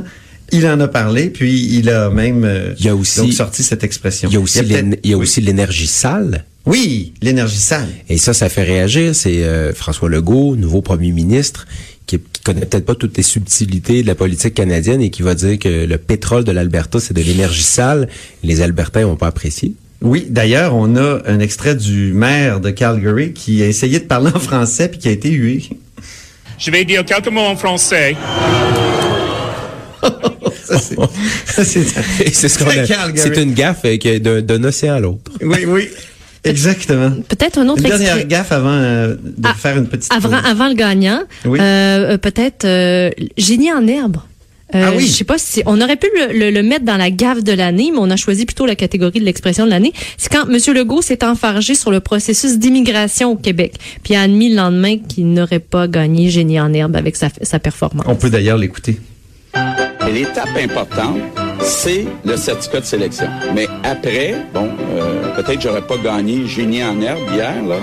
Il 0.52 0.68
en 0.68 0.80
a 0.82 0.88
parlé, 0.88 1.30
puis 1.30 1.78
il 1.78 1.90
a 1.90 2.10
même 2.10 2.44
euh, 2.44 2.74
Il 2.80 2.86
y 2.86 2.90
a 2.90 2.96
aussi- 2.96 3.20
donc 3.22 3.34
sorti 3.34 3.64
cette 3.64 3.84
expression. 3.84 4.30
Il 4.30 4.34
y 4.34 4.38
a 4.38 4.40
aussi 4.40 4.60
peut-être- 4.62 4.72
l'én- 4.86 4.98
il 5.04 5.10
y 5.12 5.14
a 5.14 5.18
oui. 5.18 5.24
aussi 5.24 5.42
l'énergie 5.42 5.88
sale. 5.88 6.46
Oui, 6.66 7.14
l'énergie 7.22 7.58
sale. 7.58 7.88
Et 8.10 8.18
ça, 8.18 8.34
ça 8.34 8.50
fait 8.50 8.64
réagir. 8.64 9.16
C'est 9.16 9.44
euh, 9.44 9.74
François 9.74 10.10
Legault, 10.10 10.56
nouveau 10.56 10.82
premier 10.82 11.12
ministre, 11.12 11.66
qui, 12.06 12.18
qui 12.20 12.42
connaît 12.44 12.66
peut-être 12.66 12.86
pas 12.86 12.96
toutes 12.96 13.16
les 13.18 13.24
subtilités 13.24 14.04
de 14.04 14.08
la 14.08 14.16
politique 14.16 14.54
canadienne 14.54 15.02
et 15.02 15.10
qui 15.10 15.22
va 15.24 15.34
dire 15.36 15.58
que 15.58 15.86
le 15.86 15.98
pétrole 15.98 16.44
de 16.44 16.52
l'Alberta, 16.52 17.00
c'est 17.00 17.14
de 17.16 17.22
l'énergie 17.22 17.64
sale. 17.64 18.10
Les 18.44 18.62
Albertains 18.62 19.02
n'ont 19.04 19.16
pas 19.16 19.28
apprécié. 19.28 19.74
Oui, 20.04 20.28
d'ailleurs, 20.30 20.76
on 20.76 20.96
a 20.98 21.22
un 21.28 21.40
extrait 21.40 21.76
du 21.76 22.12
maire 22.14 22.60
de 22.60 22.72
Calgary 22.72 23.34
qui 23.34 23.62
a 23.64 23.68
essayé 23.68 24.00
de 24.00 24.06
parler 24.06 24.32
en 24.36 24.40
français 24.40 24.90
puis 24.90 25.00
qui 25.00 25.08
a 25.08 25.12
été 25.12 25.30
hué. 25.30 25.64
Je 26.60 26.70
vais 26.72 26.86
dire 26.86 27.06
quelques 27.06 27.28
mots 27.30 27.40
en 27.42 27.56
français. 27.56 28.16
Ça, 30.64 30.80
c'est- 31.64 32.48
ce 32.48 32.58
qu'on 32.60 32.70
a-. 32.70 33.16
C'est 33.16 33.38
une 33.42 33.54
gaffe 33.54 33.82
euh, 33.86 34.42
d'un 34.42 34.64
océan 34.64 34.96
à 34.96 35.00
l'autre. 35.00 35.32
Oui, 35.42 35.66
oui, 35.68 35.90
exactement. 36.44 37.12
Peut-être 37.28 37.58
un 37.60 37.68
autre 37.70 37.82
Une 37.82 37.90
dernière 37.90 38.14
extrait. 38.18 38.28
gaffe 38.28 38.52
avant 38.52 38.70
euh, 38.74 39.16
de 39.16 39.34
Ah, 39.44 39.54
faire 39.54 39.78
une 39.78 39.88
petite 39.88 40.12
Avant, 40.14 40.30
pause. 40.30 40.40
avant 40.46 40.68
le 40.70 40.76
gagnant, 40.76 41.22
Oui. 41.46 41.60
euh, 41.60 42.14
euh, 42.14 42.18
peut-être 42.18 42.66
euh, 42.66 43.10
génie 43.38 43.72
en 43.72 43.86
herbe. 43.88 44.18
Euh, 44.74 44.86
Ah 44.88 44.92
oui. 44.96 45.06
Je 45.06 45.12
sais 45.12 45.24
pas 45.26 45.38
si 45.38 45.62
on 45.66 45.82
aurait 45.82 45.98
pu 45.98 46.08
le, 46.18 46.32
le- 46.40 46.50
le 46.52 46.64
mettre 46.64 46.86
dans 46.86 46.96
la 46.96 47.12
gaffe 47.12 47.44
de 47.44 47.52
l'année, 47.52 47.90
mais 47.92 48.00
on 48.00 48.10
a 48.10 48.16
choisi 48.16 48.46
plutôt 48.46 48.66
la 48.66 48.76
catégorie 48.76 49.20
de 49.20 49.26
l'expression 49.26 49.66
de 49.66 49.70
l'année. 49.70 49.92
C'est 50.18 50.32
quand 50.32 50.48
M. 50.50 50.58
Legault 50.74 51.02
s'est 51.02 51.26
enfargé 51.26 51.76
sur 51.76 51.92
le 51.92 52.00
processus 52.00 52.58
d'immigration 52.58 53.32
au 53.32 53.36
Québec, 53.36 53.74
puis 54.02 54.16
a 54.16 54.22
admis 54.22 54.50
le 54.50 54.56
lendemain 54.56 54.98
qu'il 54.98 55.28
n'aurait 55.34 55.60
pas 55.60 55.90
gagné 55.90 56.30
génie 56.30 56.58
en 56.62 56.74
herbe 56.74 56.96
avec 56.96 57.18
sa, 57.18 57.28
sa 57.42 57.60
performance. 57.60 58.06
On 58.08 58.16
peut 58.16 58.30
d'ailleurs 58.30 58.58
l'écouter. 58.58 58.98
Et 60.08 60.12
l'étape 60.12 60.50
importante, 60.58 61.20
c'est 61.62 62.06
le 62.26 62.36
certificat 62.38 62.80
de 62.80 62.86
sélection. 62.86 63.28
Mais 63.56 63.68
après, 63.84 64.36
bon, 64.54 64.70
euh, 64.96 65.36
peut-être 65.36 65.62
j'aurais 65.62 65.86
pas 65.86 65.98
gagné 65.98 66.48
génie 66.48 66.84
en 66.84 67.00
herbe 67.02 67.20
hier, 67.34 67.64
là, 67.64 67.76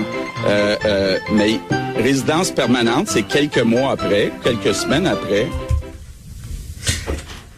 euh, 0.46 0.76
euh, 0.84 1.18
mais 1.32 1.60
résidence 1.96 2.50
permanente, 2.50 3.08
c'est 3.08 3.22
quelques 3.22 3.62
mois 3.62 3.92
après, 3.92 4.32
quelques 4.44 4.75
semaines 4.75 5.06
après. 5.06 5.46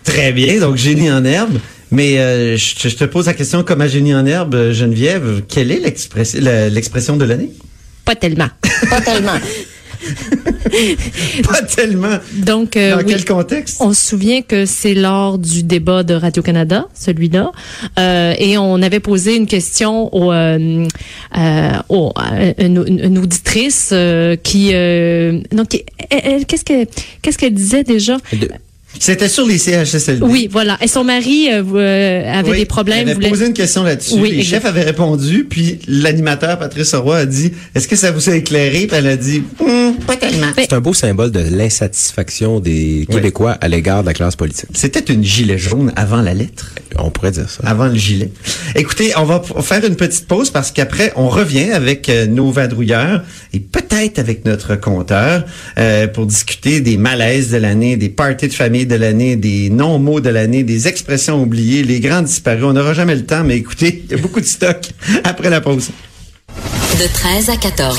Très 0.05 0.33
bien, 0.33 0.59
donc 0.59 0.77
génie 0.77 1.11
en 1.11 1.25
herbe. 1.25 1.59
Mais 1.91 2.19
euh, 2.19 2.57
je, 2.57 2.89
je 2.89 2.97
te 2.97 3.05
pose 3.05 3.27
la 3.27 3.35
question 3.35 3.65
comme 3.65 3.81
à 3.81 3.89
génie 3.89 4.15
en 4.15 4.25
herbe, 4.25 4.73
Geneviève, 4.73 5.43
quelle 5.49 5.73
est 5.73 5.81
l'expression 5.81 7.17
de 7.17 7.25
l'année? 7.25 7.51
Pas 8.05 8.15
tellement. 8.15 8.49
Pas 8.91 9.01
tellement. 9.01 9.39
Pas 11.45 11.63
tellement. 11.63 12.19
Donc, 12.35 12.77
euh, 12.77 12.93
Dans 12.93 12.99
oui. 12.99 13.05
quel 13.09 13.25
contexte? 13.25 13.79
On 13.81 13.93
se 13.93 14.09
souvient 14.09 14.43
que 14.43 14.67
c'est 14.67 14.95
lors 14.95 15.39
du 15.39 15.63
débat 15.63 16.03
de 16.03 16.15
Radio-Canada, 16.15 16.87
celui-là, 16.95 17.53
euh, 17.99 18.35
et 18.39 18.57
on 18.59 18.81
avait 18.83 19.01
posé 19.01 19.37
une 19.37 19.47
question 19.47 20.15
au, 20.15 20.33
euh, 20.33 20.87
euh, 21.37 21.71
au- 21.89 22.13
à 22.17 22.63
une, 22.63 23.19
auditrice 23.19 23.91
euh, 23.93 24.37
qui, 24.37 24.71
euh, 24.73 25.41
donc, 25.53 25.75
elle- 26.11 26.21
elle- 26.25 26.47
qu'est-ce 26.47 26.65
que 26.65 26.87
qu'est-ce 27.23 27.39
qu'elle 27.39 27.55
disait 27.55 27.85
déjà? 27.85 28.17
De- 28.33 28.49
C'était 28.99 29.29
sur 29.29 29.47
les 29.47 29.57
CHSLD. 29.59 30.21
Oui, 30.23 30.49
voilà. 30.51 30.77
Et 30.83 30.89
son 30.89 31.05
mari 31.05 31.49
euh, 31.51 31.63
euh, 31.75 32.33
avait 32.33 32.51
Oui, 32.51 32.57
des 32.59 32.65
problèmes. 32.67 32.99
Elle 32.99 33.05
avait 33.11 33.15
voulait- 33.15 33.29
posé 33.31 33.47
une 33.47 33.55
question 33.55 33.83
là-dessus. 33.83 34.15
Oui, 34.19 34.31
les 34.33 34.39
exact. 34.39 34.51
chefs 34.51 34.65
avaient 34.67 34.83
répondu, 34.83 35.45
puis 35.49 35.79
l'animateur 35.87 36.59
Patrice 36.59 36.95
Roy 36.95 37.19
a 37.19 37.27
dit 37.27 37.53
Est-ce 37.75 37.87
que 37.89 37.97
ça 37.97 38.11
vous 38.11 38.29
a 38.29 38.35
éclairé? 38.35 38.87
Puis 38.89 38.97
elle 38.97 39.07
a 39.07 39.17
dit 39.17 39.43
Hum, 39.61 39.95
Pas 40.07 40.17
tellement. 40.17 40.49
C'est 40.57 40.73
un 40.73 40.81
beau 40.81 40.93
symbole 40.93 41.31
de 41.31 41.41
l'insatisfaction 41.41 42.61
des 42.61 43.07
Québécois 43.11 43.53
à 43.61 43.69
l'égard 43.69 44.03
de 44.03 44.09
la 44.09 44.15
classe 44.15 44.37
politique. 44.37 44.69
C'était 44.75 45.13
une 45.13 45.25
gilet 45.25 45.57
jaune 45.59 45.93
avant 45.97 46.21
la 46.21 46.35
lettre, 46.35 46.75
On 46.99 47.11
pourrait 47.11 47.31
dire 47.31 47.49
ça. 47.49 47.63
avant 47.65 47.87
le 47.87 47.95
gilet. 47.97 48.31
Écoutez, 48.75 49.13
on 49.17 49.25
va 49.25 49.41
faire 49.63 49.85
une 49.85 49.97
petite 49.97 50.27
pause 50.27 50.51
parce 50.51 50.73
qu'après, 50.73 51.13
on 51.17 51.29
revient 51.29 51.71
avec 51.73 52.09
euh, 52.09 52.27
nos 52.27 52.51
vadrouilleurs 52.51 53.23
et 53.55 53.61
peut-être 53.61 54.19
avec 54.19 54.45
notre 54.45 54.77
compteur 54.77 55.45
euh, 55.79 56.07
pour 56.09 56.27
discuter 56.27 56.81
des 56.81 56.97
malaises 56.97 57.51
de 57.51 57.57
l'année, 57.57 57.97
des 57.97 58.09
parties 58.09 58.49
de 58.49 58.53
famille 58.53 58.80
de 58.87 58.97
l'année, 58.97 59.37
des 59.37 59.71
non-mots 59.71 60.21
de 60.21 60.31
l'année, 60.31 60.63
des 60.63 60.89
expressions 60.89 61.43
oubliées, 61.43 61.83
les 61.83 62.01
grands 62.01 62.23
disparus. 62.23 62.65
On 62.65 62.73
n'aura 62.73 62.95
jamais 62.95 63.15
le 63.15 63.25
temps, 63.25 63.45
mais 63.45 63.57
écoutez, 63.57 64.03
il 64.05 64.11
y 64.11 64.19
a 64.19 64.23
beaucoup 64.23 64.41
de 64.41 64.47
stock 64.47 64.79
après 65.25 65.51
la 65.51 65.61
pause. 65.61 65.91
De 66.99 67.07
13 67.13 67.51
à 67.51 67.57
14. 67.57 67.99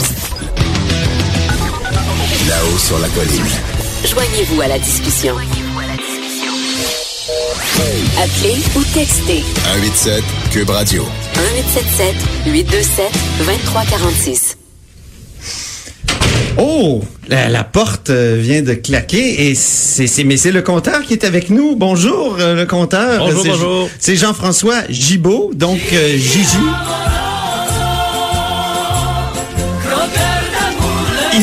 Là-haut 2.47 2.77
sur 2.77 2.99
la 2.99 3.07
colline. 3.09 3.45
Joignez-vous 4.05 4.61
à 4.61 4.67
la 4.67 4.79
discussion. 4.79 5.35
Appelez 8.17 8.57
ou 8.75 8.83
textez 8.93 9.43
187 9.63 10.23
Cube 10.51 10.69
Radio. 10.69 11.03
1877 11.35 12.15
827 12.45 13.11
2346. 13.45 14.60
Oh, 16.57 17.01
la, 17.29 17.49
la 17.49 17.63
porte 17.63 18.09
euh, 18.09 18.37
vient 18.39 18.61
de 18.61 18.73
claquer 18.73 19.47
et 19.49 19.55
c'est 19.55 20.07
c'est 20.07 20.23
mais 20.23 20.37
c'est 20.37 20.51
le 20.51 20.61
compteur 20.61 21.01
qui 21.03 21.13
est 21.13 21.23
avec 21.23 21.49
nous. 21.49 21.75
Bonjour 21.75 22.37
euh, 22.39 22.55
le 22.55 22.65
compteur. 22.65 23.19
Bonjour, 23.25 23.41
C'est- 23.43 23.49
bonjour. 23.49 23.89
C'est 23.99 24.15
Jean-François 24.15 24.81
Gibault, 24.89 25.51
donc 25.53 25.79
euh, 25.93 26.09
Gigi. 26.17 26.57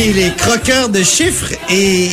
Il 0.01 0.19
est 0.19 0.37
croqueur 0.37 0.91
de 0.91 1.03
chiffres 1.03 1.53
et 1.71 2.09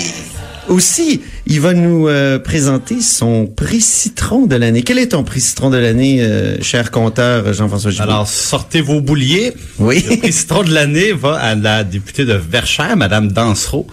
Aussi, 0.68 1.22
il 1.46 1.62
va 1.62 1.74
nous 1.74 2.08
euh, 2.08 2.40
présenter 2.40 3.00
son 3.00 3.46
prix 3.46 3.82
citron 3.82 4.48
de 4.48 4.56
l'année. 4.56 4.82
Quel 4.82 4.98
est 4.98 5.10
ton 5.10 5.24
prix 5.24 5.40
citron 5.40 5.70
de 5.70 5.78
l'année, 5.78 6.22
euh, 6.22 6.60
cher 6.62 6.90
compteur 6.90 7.54
Jean-François 7.54 7.92
Gibault? 7.92 8.04
Alors, 8.04 8.28
sortez 8.28 8.82
vos 8.82 9.00
bouliers. 9.00 9.54
Oui. 9.78 10.04
Le 10.10 10.18
prix 10.18 10.34
citron 10.34 10.64
de 10.64 10.74
l'année 10.74 11.14
va 11.14 11.36
à 11.36 11.54
la 11.54 11.84
députée 11.84 12.26
de 12.26 12.34
Verchères, 12.34 12.98
Madame 12.98 13.32
Dansereau, 13.32 13.86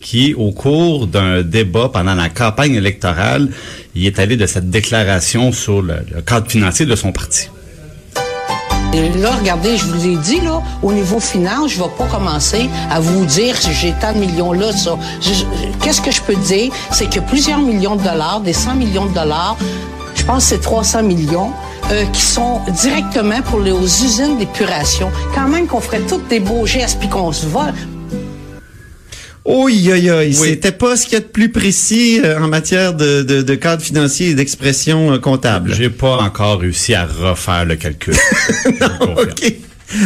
qui, 0.00 0.34
au 0.34 0.52
cours 0.52 1.08
d'un 1.08 1.42
débat 1.42 1.90
pendant 1.92 2.14
la 2.14 2.28
campagne 2.28 2.74
électorale, 2.74 3.48
il 3.96 4.06
est 4.06 4.18
allé 4.20 4.36
de 4.36 4.46
cette 4.46 4.70
déclaration 4.70 5.50
sur 5.50 5.82
le, 5.82 5.94
le 6.14 6.22
cadre 6.22 6.48
financier 6.48 6.86
de 6.86 6.94
son 6.94 7.10
parti. 7.10 7.48
Et 8.92 9.08
Là, 9.20 9.30
regardez, 9.38 9.76
je 9.76 9.84
vous 9.86 10.06
ai 10.06 10.16
dit, 10.16 10.40
là, 10.40 10.62
au 10.82 10.92
niveau 10.92 11.20
finance, 11.20 11.72
je 11.72 11.78
vais 11.82 11.88
pas 11.96 12.06
commencer 12.06 12.68
à 12.90 13.00
vous 13.00 13.24
dire 13.24 13.56
si 13.56 13.72
j'ai 13.72 13.92
tant 14.00 14.12
de 14.12 14.18
millions 14.18 14.52
là, 14.52 14.72
ça. 14.72 14.96
Qu'est-ce 15.82 16.00
que 16.00 16.10
je 16.10 16.22
peux 16.22 16.36
dire? 16.36 16.72
C'est 16.90 17.08
que 17.08 17.20
plusieurs 17.20 17.58
millions 17.58 17.96
de 17.96 18.02
dollars, 18.02 18.40
des 18.40 18.52
100 18.52 18.74
millions 18.74 19.06
de 19.06 19.14
dollars, 19.14 19.56
je 20.14 20.24
pense 20.24 20.44
que 20.44 20.50
c'est 20.50 20.60
300 20.60 21.02
millions, 21.02 21.52
euh, 21.92 22.04
qui 22.12 22.20
sont 22.20 22.60
directement 22.68 23.42
pour 23.42 23.60
les 23.60 23.72
usines 23.72 24.38
d'épuration. 24.38 25.10
Quand 25.34 25.48
même 25.48 25.66
qu'on 25.66 25.80
ferait 25.80 26.00
tous 26.00 26.20
des 26.28 26.40
beaux 26.40 26.64
gestes 26.64 26.98
puis 27.00 27.08
qu'on 27.08 27.32
se 27.32 27.46
vole. 27.46 27.74
Oui, 29.44 29.90
aïe, 29.90 30.10
aïe, 30.10 30.34
c'était 30.34 30.72
pas 30.72 30.96
ce 30.96 31.04
qu'il 31.04 31.14
y 31.14 31.16
a 31.16 31.20
de 31.20 31.24
plus 31.24 31.50
précis 31.50 32.20
euh, 32.22 32.38
en 32.38 32.48
matière 32.48 32.92
de, 32.92 33.22
de, 33.22 33.40
de 33.40 33.54
cadre 33.54 33.82
financier 33.82 34.30
et 34.30 34.34
d'expression 34.34 35.14
euh, 35.14 35.18
comptable. 35.18 35.72
J'ai 35.74 35.88
pas 35.88 36.16
encore 36.18 36.60
réussi 36.60 36.94
à 36.94 37.06
refaire 37.06 37.64
le 37.64 37.76
calcul. 37.76 38.14
OK. 39.00 39.54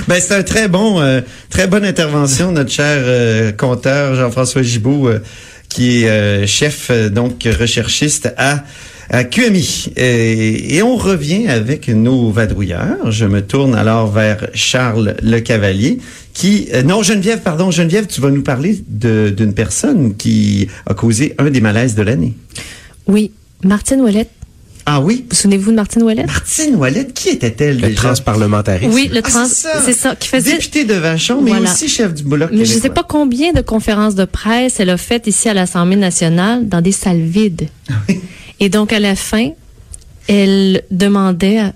Ben, 0.08 0.20
c'est 0.20 0.34
un 0.34 0.42
très 0.42 0.68
bon, 0.68 1.00
euh, 1.00 1.20
très 1.50 1.66
bonne 1.66 1.84
intervention, 1.84 2.52
notre 2.52 2.70
cher 2.70 3.56
compteur 3.56 4.14
Jean-François 4.14 4.62
Gibault, 4.62 5.10
qui 5.68 6.04
est 6.04 6.46
chef, 6.46 6.90
donc 7.10 7.46
recherchiste 7.60 8.32
à, 8.38 8.64
à 9.14 9.24
QMI. 9.24 9.92
Et, 9.96 10.76
et 10.76 10.82
on 10.82 10.96
revient 10.96 11.46
avec 11.48 11.88
nos 11.88 12.30
vadrouilleurs. 12.30 13.10
Je 13.10 13.24
me 13.26 13.40
tourne 13.42 13.74
alors 13.74 14.10
vers 14.10 14.48
Charles 14.54 15.14
Le 15.22 15.38
Cavalier, 15.40 15.98
qui... 16.32 16.68
euh, 16.74 16.82
non, 16.82 17.02
Geneviève, 17.02 17.40
pardon, 17.40 17.70
Geneviève, 17.70 18.06
tu 18.06 18.20
vas 18.20 18.30
nous 18.30 18.42
parler 18.42 18.82
de- 18.88 19.30
d'une 19.30 19.54
personne 19.54 20.16
qui 20.16 20.68
a 20.86 20.94
causé 20.94 21.34
un 21.38 21.50
des 21.50 21.60
malaises 21.60 21.94
de 21.94 22.02
l'année. 22.02 22.34
Oui, 23.06 23.30
Martine 23.62 24.00
Ouellette. 24.00 24.30
Ah 24.86 25.00
oui? 25.00 25.24
Vous 25.30 25.36
souvenez-vous 25.36 25.70
de 25.70 25.76
Martine 25.76 26.02
Ouellette? 26.02 26.26
Martine 26.26 26.74
Ouellette, 26.76 27.14
qui 27.14 27.30
était-elle 27.30 27.76
Le 27.80 27.88
déjà? 27.88 28.02
transparlementarisme. 28.02 28.92
Oui, 28.92 29.08
le 29.10 29.20
Ah, 29.24 29.30
trans, 29.30 29.46
c'est 29.46 29.54
ça. 29.54 29.82
c'est 29.82 29.92
ça, 29.94 30.14
qui 30.16 30.28
faisait. 30.28 30.52
Député 30.56 30.84
de 30.84 30.92
Vachon, 30.94 31.40
mais 31.40 31.52
Voilà. 31.52 31.70
aussi 31.72 31.88
chef 31.88 32.12
du 32.12 32.22
Bloc 32.24 32.50
Mais 32.52 32.64
je 32.66 32.72
sais 32.72 32.74
québécois. 32.80 32.94
pas 33.02 33.06
combien 33.08 33.52
de 33.52 33.62
conférences 33.62 34.14
de 34.14 34.26
presse 34.26 34.80
elle 34.80 34.90
a 34.90 34.98
faites 34.98 35.26
ici 35.26 35.48
à 35.48 35.54
l'Assemblée 35.54 35.96
nationale 35.96 36.68
dans 36.68 36.82
des 36.82 36.92
salles 36.92 37.22
vides. 37.22 37.68
Et 38.60 38.68
donc, 38.68 38.92
à 38.92 38.98
la 39.00 39.14
fin, 39.16 39.50
elle 40.28 40.82
demandait 40.90 41.58
à, 41.58 41.72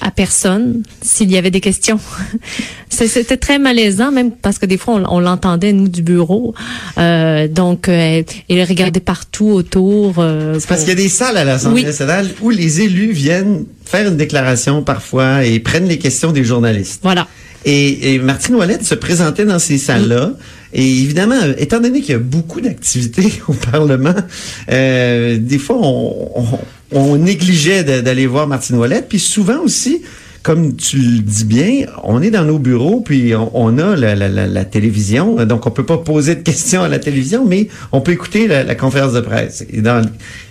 à 0.00 0.10
personne 0.10 0.82
s'il 1.02 1.30
y 1.30 1.36
avait 1.36 1.50
des 1.50 1.60
questions. 1.60 1.98
C'était 2.88 3.36
très 3.36 3.58
malaisant, 3.58 4.12
même 4.12 4.30
parce 4.30 4.58
que 4.58 4.66
des 4.66 4.76
fois, 4.76 4.94
on, 4.94 5.16
on 5.16 5.20
l'entendait, 5.20 5.72
nous, 5.72 5.88
du 5.88 6.02
bureau. 6.02 6.54
Euh, 6.98 7.48
donc, 7.48 7.88
euh, 7.88 8.22
elle, 8.48 8.58
elle 8.58 8.68
regardait 8.68 9.00
partout 9.00 9.46
autour. 9.48 10.16
euh, 10.18 10.58
C'est 10.60 10.68
parce 10.68 10.80
pour- 10.82 10.88
qu'il 10.90 10.98
y 10.98 11.00
a 11.00 11.02
des 11.02 11.08
salles 11.08 11.36
à 11.36 11.44
l'Assemblée 11.44 11.80
Oui. 11.80 11.86
nationale 11.86 12.28
où 12.42 12.50
les 12.50 12.82
élus 12.82 13.12
viennent 13.12 13.64
faire 13.84 14.06
une 14.08 14.16
déclaration 14.16 14.82
parfois 14.82 15.44
et 15.44 15.58
prennent 15.60 15.88
les 15.88 15.98
questions 15.98 16.30
des 16.32 16.44
journalistes. 16.44 17.00
Voilà. 17.02 17.26
Et, 17.64 18.14
et 18.14 18.18
Martine 18.18 18.54
Ouellette 18.56 18.84
se 18.84 18.94
présentait 18.94 19.44
dans 19.44 19.58
ces 19.58 19.78
salles-là. 19.78 20.32
Et 20.72 21.02
évidemment, 21.02 21.36
étant 21.58 21.80
donné 21.80 22.00
qu'il 22.00 22.12
y 22.12 22.16
a 22.16 22.18
beaucoup 22.18 22.60
d'activités 22.60 23.32
au 23.48 23.52
Parlement, 23.52 24.14
euh, 24.70 25.38
des 25.38 25.58
fois, 25.58 25.76
on, 25.80 26.30
on, 26.36 26.58
on 26.92 27.16
négligeait 27.16 27.84
d'aller 27.84 28.26
voir 28.26 28.46
Martine 28.46 28.76
Ouellette. 28.76 29.08
Puis 29.08 29.18
souvent 29.18 29.60
aussi, 29.60 30.02
comme 30.42 30.74
tu 30.74 30.96
le 30.96 31.18
dis 31.20 31.44
bien, 31.44 31.86
on 32.02 32.20
est 32.20 32.30
dans 32.30 32.44
nos 32.44 32.58
bureaux, 32.58 33.00
puis 33.00 33.34
on, 33.34 33.50
on 33.54 33.78
a 33.78 33.94
la, 33.96 34.14
la, 34.16 34.28
la, 34.28 34.64
télévision. 34.64 35.44
Donc, 35.46 35.66
on 35.66 35.70
peut 35.70 35.86
pas 35.86 35.98
poser 35.98 36.34
de 36.34 36.42
questions 36.42 36.82
à 36.82 36.88
la 36.88 36.98
télévision, 36.98 37.44
mais 37.44 37.68
on 37.92 38.00
peut 38.00 38.12
écouter 38.12 38.48
la, 38.48 38.74
conférence 38.74 39.12
de 39.12 39.20
presse. 39.20 39.64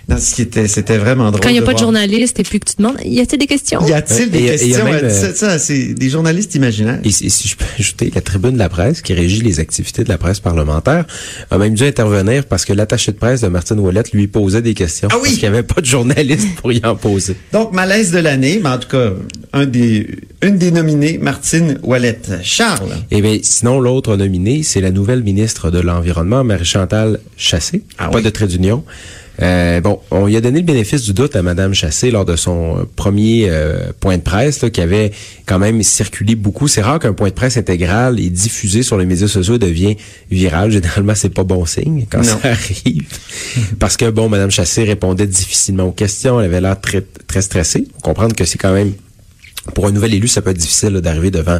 Dans 0.08 0.18
ce 0.18 0.34
qui 0.34 0.42
était, 0.42 0.66
c'était 0.68 0.98
vraiment 0.98 1.30
drôle. 1.30 1.40
Quand 1.40 1.48
il 1.48 1.52
n'y 1.52 1.58
a 1.58 1.62
pas 1.62 1.74
de 1.74 1.78
journaliste 1.78 2.38
et 2.40 2.42
puis 2.42 2.58
que 2.60 2.68
tu 2.70 2.76
demandes, 2.78 2.96
y 3.04 3.20
a-t-il 3.20 3.38
des 3.38 3.46
questions? 3.46 3.80
Y 3.86 3.92
a-t-il 3.92 4.30
des 4.30 4.38
Et- 4.38 4.42
et 4.42 4.46
y 4.46 4.50
a 4.50 4.56
questions? 4.56 4.84
même, 4.84 4.98
dit 5.00 5.04
euh, 5.06 5.10
ça, 5.10 5.34
ça, 5.34 5.58
c'est 5.58 5.94
des 5.94 6.08
journalistes 6.10 6.54
imaginaires. 6.54 6.98
Et 7.04 7.10
si, 7.10 7.30
si 7.30 7.48
je 7.48 7.56
peux 7.56 7.64
ajouter, 7.78 8.10
la 8.14 8.20
tribune 8.20 8.52
de 8.52 8.58
la 8.58 8.68
presse, 8.68 9.00
qui 9.02 9.14
régit 9.14 9.40
les 9.42 9.60
activités 9.60 10.04
de 10.04 10.08
la 10.08 10.18
presse 10.18 10.40
parlementaire, 10.40 11.06
a 11.50 11.58
même 11.58 11.74
dû 11.74 11.84
intervenir 11.84 12.44
parce 12.46 12.64
que 12.64 12.72
l'attaché 12.72 13.12
de 13.12 13.16
presse 13.16 13.40
de 13.42 13.48
Martine 13.48 13.78
Ouellette 13.78 14.12
lui 14.12 14.26
posait 14.26 14.62
des 14.62 14.74
questions. 14.74 15.08
Ah 15.12 15.16
oui? 15.16 15.22
Parce 15.22 15.34
qu'il 15.34 15.42
n'y 15.50 15.56
avait 15.56 15.62
pas 15.66 15.80
de 15.80 15.86
journaliste 15.86 16.48
pour 16.56 16.72
y 16.72 16.80
en 16.84 16.96
poser. 16.96 17.36
Donc, 17.52 17.72
malaise 17.72 18.10
de 18.10 18.18
l'année, 18.18 18.60
mais 18.62 18.70
en 18.70 18.78
tout 18.78 18.88
cas, 18.88 19.10
un 19.52 19.66
des, 19.66 20.08
une 20.42 20.58
des 20.58 20.70
nominées, 20.72 21.18
Martine 21.18 21.78
Ouellette. 21.82 22.30
Charles? 22.42 22.96
Et 23.10 23.22
bien, 23.22 23.38
sinon, 23.42 23.80
l'autre 23.80 24.16
nominée, 24.16 24.62
c'est 24.62 24.80
la 24.80 24.90
nouvelle 24.90 25.22
ministre 25.22 25.70
de 25.70 25.78
l'Environnement, 25.80 26.42
Marie-Chantal 26.44 27.20
Chassé. 27.36 27.82
Ah 27.98 28.08
pas 28.08 28.18
oui? 28.18 28.22
de 28.24 28.30
trait 28.30 28.46
d'union. 28.46 28.84
Euh, 29.42 29.80
bon, 29.80 29.98
on 30.10 30.26
lui 30.26 30.36
a 30.36 30.40
donné 30.40 30.60
le 30.60 30.64
bénéfice 30.66 31.02
du 31.02 31.12
doute 31.12 31.34
à 31.36 31.42
Madame 31.42 31.74
Chassé 31.74 32.10
lors 32.10 32.24
de 32.24 32.36
son 32.36 32.78
euh, 32.78 32.82
premier 32.96 33.48
euh, 33.50 33.90
point 33.98 34.16
de 34.16 34.22
presse 34.22 34.62
là, 34.62 34.70
qui 34.70 34.80
avait 34.80 35.10
quand 35.46 35.58
même 35.58 35.82
circulé 35.82 36.34
beaucoup. 36.34 36.68
C'est 36.68 36.82
rare 36.82 36.98
qu'un 36.98 37.12
point 37.12 37.28
de 37.28 37.34
presse 37.34 37.56
intégral 37.56 38.20
et 38.20 38.30
diffusé 38.30 38.82
sur 38.82 38.98
les 38.98 39.06
médias 39.06 39.28
sociaux 39.28 39.58
devient 39.58 39.96
viral. 40.30 40.70
Généralement, 40.70 41.14
c'est 41.14 41.34
pas 41.34 41.44
bon 41.44 41.66
signe 41.66 42.06
quand 42.10 42.18
Non. 42.18 42.24
ça 42.24 42.50
arrive. 42.50 43.02
Parce 43.78 43.96
que 43.96 44.10
bon, 44.10 44.28
Madame 44.28 44.50
Chassé 44.50 44.84
répondait 44.84 45.26
difficilement 45.26 45.84
aux 45.84 45.92
questions. 45.92 46.40
Elle 46.40 46.46
avait 46.46 46.60
l'air 46.60 46.80
très 46.80 47.02
très 47.26 47.42
stressée. 47.42 47.86
Faut 47.94 48.00
comprendre 48.00 48.34
que 48.36 48.44
c'est 48.44 48.58
quand 48.58 48.72
même 48.72 48.92
pour 49.74 49.86
un 49.86 49.92
nouvel 49.92 50.14
élu, 50.14 50.26
ça 50.28 50.42
peut 50.42 50.50
être 50.50 50.56
difficile 50.58 50.90
d'arriver 51.00 51.30
devant 51.30 51.58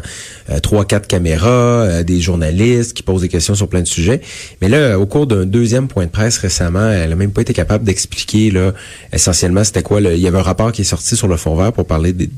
euh, 0.49 0.59
trois, 0.59 0.83
quatre 0.85 1.07
caméras, 1.07 1.49
euh, 1.83 2.03
des 2.03 2.19
journalistes 2.19 2.93
qui 2.93 3.01
posent 3.03 3.21
des 3.21 3.29
questions 3.29 3.55
sur 3.55 3.67
plein 3.69 3.81
de 3.81 3.87
sujets. 3.87 4.19
Mais 4.61 4.67
là, 4.69 4.99
au 4.99 5.05
cours 5.05 5.25
d'un 5.27 5.45
deuxième 5.45 5.87
point 5.87 6.05
de 6.05 6.11
presse 6.11 6.37
récemment, 6.37 6.89
elle 6.89 7.11
a 7.11 7.15
même 7.15 7.31
pas 7.31 7.41
été 7.41 7.53
capable 7.53 7.85
d'expliquer 7.85 8.51
là 8.51 8.73
essentiellement 9.13 9.63
c'était 9.63 9.83
quoi. 9.83 10.01
le- 10.01 10.13
il 10.15 10.19
y 10.21 10.27
avait 10.27 10.37
un 10.37 10.41
rapport 10.43 10.71
qui 10.71 10.81
est 10.81 10.85
sorti 10.85 11.15
sur 11.15 11.27
le 11.27 11.37
fond 11.37 11.55
vert 11.55 11.71
pour 11.71 11.85
parler 11.87 12.11
des, 12.13 12.29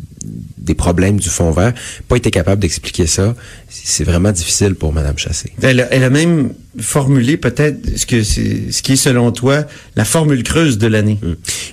des 0.57 0.75
problèmes 0.75 1.19
du 1.19 1.29
fond 1.29 1.51
vert. 1.51 1.73
Pas 2.07 2.17
été 2.17 2.31
capable 2.31 2.61
d'expliquer 2.61 3.07
ça. 3.07 3.35
C'est 3.69 4.03
vraiment 4.03 4.31
difficile 4.31 4.75
pour 4.75 4.93
Madame 4.93 5.17
Chassé. 5.17 5.51
Elle 5.61 5.81
a, 5.81 5.87
elle 5.91 6.03
a 6.03 6.09
même 6.09 6.53
formulé 6.79 7.37
peut-être 7.37 7.97
ce 7.97 8.05
que 8.05 8.21
ce 8.23 8.81
qui 8.81 8.93
est 8.93 8.95
selon 8.97 9.31
toi 9.31 9.63
la 9.95 10.03
formule 10.05 10.43
creuse 10.43 10.77
de 10.77 10.87
l'année. 10.87 11.19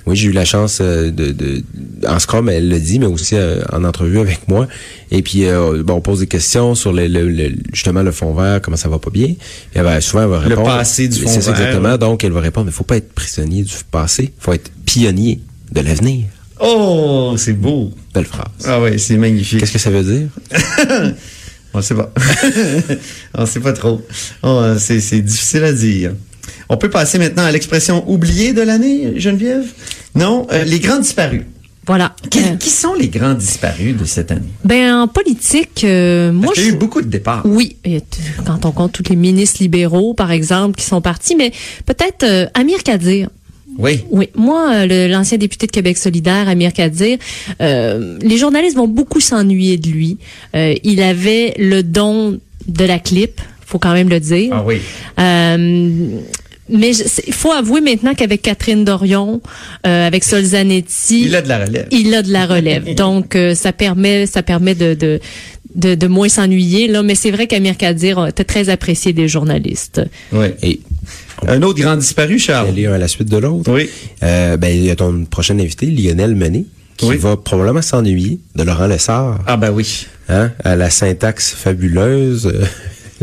Oui, 0.06 0.14
j'ai 0.16 0.28
eu 0.28 0.32
la 0.32 0.44
chance 0.44 0.78
euh, 0.80 1.10
de, 1.10 1.32
de 1.32 1.62
en 2.08 2.18
Scrum, 2.18 2.48
elle 2.48 2.68
le 2.68 2.78
dit, 2.78 2.98
mais 2.98 3.06
aussi 3.06 3.34
euh, 3.36 3.62
en 3.84 3.88
entrevue 3.88 4.18
avec 4.20 4.48
moi. 4.48 4.68
Et 5.10 5.22
puis, 5.22 5.44
euh, 5.46 5.82
bon, 5.82 5.94
on 5.94 6.00
pose 6.00 6.20
des 6.20 6.26
questions 6.26 6.74
sur 6.74 6.92
le, 6.92 7.06
le- 7.06 7.28
le- 7.28 7.52
justement 7.72 8.02
le 8.02 8.12
fond 8.12 8.32
vert, 8.34 8.60
comment 8.62 8.76
ça 8.76 8.88
va 8.88 8.98
pas 8.98 9.10
bien. 9.10 9.26
Et 9.28 9.36
elle 9.74 9.82
va- 9.84 10.00
souvent, 10.00 10.22
elle 10.24 10.28
va 10.30 10.40
Le 10.42 10.48
répondre. 10.48 10.68
passé 10.68 11.08
du 11.08 11.20
fond 11.20 11.28
C'est 11.28 11.40
vert, 11.40 11.50
exactement. 11.50 11.90
ouais. 11.90 11.98
Donc, 11.98 12.24
elle 12.24 12.32
va 12.32 12.40
répondre, 12.40 12.66
mais 12.66 12.72
faut 12.72 12.84
pas 12.84 12.96
être 12.96 13.12
prisonnier 13.12 13.62
du 13.62 13.74
passé, 13.90 14.32
faut 14.38 14.52
être 14.52 14.70
pionnier 14.86 15.40
de 15.72 15.80
l'avenir. 15.80 16.26
Oh, 16.60 17.34
c'est 17.36 17.54
beau. 17.54 17.90
Belle 18.14 18.24
phrase. 18.26 18.46
Ah 18.66 18.80
oui, 18.80 18.98
c'est 18.98 19.16
magnifique. 19.16 19.58
Qu'est-ce 19.60 19.72
que 19.72 19.78
ça 19.78 19.90
veut 19.90 20.02
dire? 20.04 20.28
On 21.74 21.80
sait 21.80 21.94
pas. 21.94 22.12
On 23.34 23.46
sait 23.46 23.60
pas 23.60 23.72
trop. 23.72 24.00
Oh, 24.42 24.62
c'est, 24.78 25.00
c'est 25.00 25.20
difficile 25.22 25.64
à 25.64 25.72
dire. 25.72 26.12
On 26.68 26.76
peut 26.76 26.90
passer 26.90 27.18
maintenant 27.18 27.44
à 27.44 27.50
l'expression 27.50 28.08
oubliée 28.10 28.52
de 28.52 28.60
l'année, 28.62 29.14
Geneviève? 29.18 29.64
Non, 30.14 30.46
euh, 30.52 30.64
les 30.64 30.80
grands 30.80 30.98
disparus. 30.98 31.42
Voilà. 31.86 32.14
Qui, 32.30 32.38
Euh, 32.38 32.56
qui 32.56 32.70
sont 32.70 32.94
les 32.94 33.08
grands 33.08 33.34
disparus 33.34 33.96
de 33.96 34.04
cette 34.04 34.30
année? 34.30 34.48
ben, 34.64 34.94
en 35.02 35.08
politique, 35.08 35.82
euh, 35.84 36.30
moi, 36.32 36.52
je... 36.56 36.62
eu 36.68 36.72
beaucoup 36.74 37.02
de 37.02 37.08
départs. 37.08 37.42
Oui, 37.44 37.76
quand 38.46 38.64
on 38.64 38.70
compte 38.72 38.92
tous 38.92 39.08
les 39.10 39.16
ministres 39.16 39.60
libéraux, 39.62 40.14
par 40.14 40.30
exemple, 40.30 40.76
qui 40.78 40.84
sont 40.84 41.00
partis, 41.00 41.34
mais 41.34 41.50
peut-être 41.84 42.22
euh, 42.22 42.46
Amir 42.54 42.82
Kadir. 42.84 43.28
Oui. 43.78 44.04
Oui, 44.10 44.28
moi, 44.36 44.70
euh, 44.86 45.08
l'ancien 45.08 45.38
député 45.38 45.66
de 45.66 45.72
Québec 45.72 45.96
solidaire, 45.98 46.46
Amir 46.48 46.72
Kadir, 46.72 47.18
euh, 47.60 48.18
les 48.20 48.36
journalistes 48.36 48.76
vont 48.76 48.86
beaucoup 48.86 49.18
s'ennuyer 49.20 49.76
de 49.78 49.88
lui. 49.88 50.18
Euh, 50.54 50.74
il 50.84 51.02
avait 51.02 51.54
le 51.58 51.82
don 51.82 52.38
de 52.68 52.84
la 52.84 52.98
clip, 52.98 53.40
faut 53.66 53.78
quand 53.78 53.94
même 53.94 54.08
le 54.10 54.20
dire. 54.20 54.50
Ah 54.52 54.62
oui. 54.64 54.76
Euh, 55.18 56.18
mais 56.72 56.92
il 57.26 57.32
faut 57.34 57.52
avouer 57.52 57.80
maintenant 57.80 58.14
qu'avec 58.14 58.42
Catherine 58.42 58.84
Dorion, 58.84 59.40
euh, 59.86 60.06
avec 60.06 60.24
Solzanetti, 60.24 61.22
Il 61.26 61.36
a 61.36 61.42
de 61.42 61.48
la 61.48 61.64
relève. 61.64 61.86
il 61.90 62.14
a 62.14 62.22
de 62.22 62.32
la 62.32 62.46
relève. 62.46 62.94
Donc, 62.96 63.36
euh, 63.36 63.54
ça 63.54 63.72
permet, 63.72 64.26
ça 64.26 64.42
permet 64.42 64.74
de, 64.74 64.94
de, 64.94 65.20
de, 65.74 65.94
de 65.94 66.06
moins 66.06 66.28
s'ennuyer. 66.28 66.88
Là, 66.88 67.02
mais 67.02 67.14
c'est 67.14 67.30
vrai 67.30 67.46
qu'Amir 67.46 67.76
Kadir 67.76 68.26
était 68.26 68.44
très 68.44 68.68
apprécié 68.68 69.12
des 69.12 69.28
journalistes. 69.28 70.00
Oui. 70.32 70.46
Et 70.62 70.80
Un 71.46 71.62
autre 71.62 71.80
grand 71.80 71.96
disparu, 71.96 72.38
Charles. 72.38 72.68
aller 72.68 72.86
un 72.86 72.92
à 72.94 72.98
la 72.98 73.08
suite 73.08 73.28
de 73.28 73.36
l'autre. 73.36 73.70
Oui. 73.72 73.88
Euh, 74.22 74.56
ben, 74.56 74.68
il 74.68 74.84
y 74.84 74.90
a 74.90 74.96
ton 74.96 75.24
prochain 75.24 75.58
invité, 75.58 75.86
Lionel 75.86 76.34
Menet, 76.34 76.64
qui 76.96 77.06
Oui. 77.06 77.16
va 77.16 77.36
probablement 77.36 77.82
s'ennuyer 77.82 78.38
de 78.54 78.62
Laurent 78.62 78.86
Lessard. 78.86 79.40
Ah 79.46 79.56
ben 79.56 79.70
oui. 79.70 80.06
hein, 80.28 80.52
à 80.62 80.76
la 80.76 80.88
syntaxe 80.90 81.52
fabuleuse, 81.52 82.52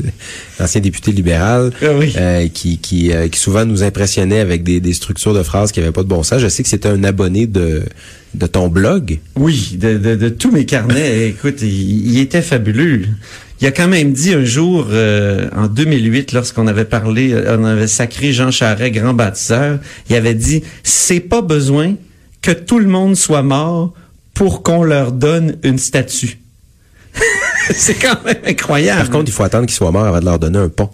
l'ancien 0.60 0.82
député 0.82 1.12
libéral, 1.12 1.72
Ah 1.82 1.86
oui. 1.98 2.14
euh, 2.18 2.48
qui, 2.48 2.78
qui, 2.78 3.12
euh, 3.12 3.28
qui 3.28 3.40
souvent 3.40 3.66
nous 3.66 3.84
impressionnait 3.84 4.40
avec 4.40 4.64
des, 4.64 4.80
des 4.80 4.94
structures 4.94 5.34
de 5.34 5.44
phrases 5.44 5.72
qui 5.72 5.80
n'avaient 5.80 5.92
pas 5.92 6.04
de 6.04 6.08
bon 6.08 6.24
sens. 6.24 6.42
Je 6.42 6.48
sais 6.48 6.64
que 6.64 6.70
c'était 6.70 6.90
un 6.90 7.04
abonné 7.04 7.48
de, 7.48 7.84
de 8.34 8.48
ton 8.48 8.68
blog. 8.68 9.20
Oui, 9.36 9.78
de, 9.80 9.98
de, 9.98 10.16
de 10.16 10.30
tous 10.30 10.52
mes 10.52 10.66
carnets. 10.66 11.28
Écoute, 11.30 11.62
il, 11.62 12.12
il 12.14 12.20
était 12.20 12.42
fabuleux. 12.42 13.04
Il 13.62 13.68
a 13.68 13.72
quand 13.72 13.90
même 13.90 14.14
dit 14.14 14.34
un 14.34 14.46
jour, 14.46 14.88
euh, 14.92 15.50
en 15.54 15.68
2008, 15.68 16.32
lorsqu'on 16.32 16.66
avait 16.68 16.86
parlé, 16.86 17.36
on 17.50 17.66
avait 17.66 17.88
sacré 17.88 18.32
Jean 18.32 18.52
Charest, 18.52 18.94
grand 18.94 19.14
bâtisseur, 19.14 19.80
il 20.10 20.16
avait 20.16 20.34
dit, 20.34 20.64
c'est 20.84 21.20
pas 21.20 21.42
besoin 21.42 21.96
que 22.42 22.52
tout 22.52 22.80
le 22.80 22.88
monde 22.88 23.18
soit 23.18 23.44
mort 23.44 23.94
pour 24.34 24.64
qu'on 24.64 24.84
leur 24.84 25.12
donne 25.12 25.58
une 25.64 25.78
statue. 25.78 26.39
c'est 27.76 27.96
quand 27.96 28.24
même 28.26 28.38
incroyable. 28.46 29.02
Par 29.02 29.10
contre, 29.10 29.30
il 29.30 29.34
faut 29.34 29.44
attendre 29.44 29.66
qu'il 29.66 29.76
soit 29.76 29.92
mort 29.92 30.06
avant 30.06 30.20
de 30.20 30.26
leur 30.26 30.40
donner 30.40 30.60
un 30.60 30.70
pont. 30.70 30.90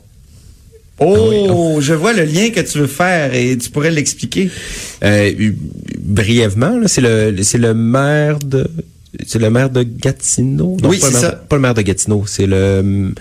Oh, 0.99 1.77
je 1.81 1.93
vois 1.93 2.13
le 2.13 2.23
lien 2.23 2.51
que 2.51 2.61
tu 2.61 2.77
veux 2.77 2.87
faire 2.87 3.33
et 3.33 3.57
tu 3.57 3.69
pourrais 3.69 3.91
l'expliquer. 3.91 4.49
Euh, 5.03 5.51
brièvement, 5.99 6.81
c'est 6.85 7.01
le 7.01 7.43
c'est 7.43 7.57
le 7.57 7.73
maire 7.73 8.39
de 8.39 8.69
c'est 9.25 9.39
le 9.39 9.49
maire 9.49 9.69
de 9.69 9.83
Gatineau? 9.83 10.77
Oui, 10.83 10.99
c'est 11.01 11.11
ça. 11.11 11.31
Pas 11.31 11.57
le 11.57 11.61
maire 11.61 11.73
de 11.73 11.81
Gatineau, 11.81 12.23
c'est 12.27 12.45
le 12.45 13.13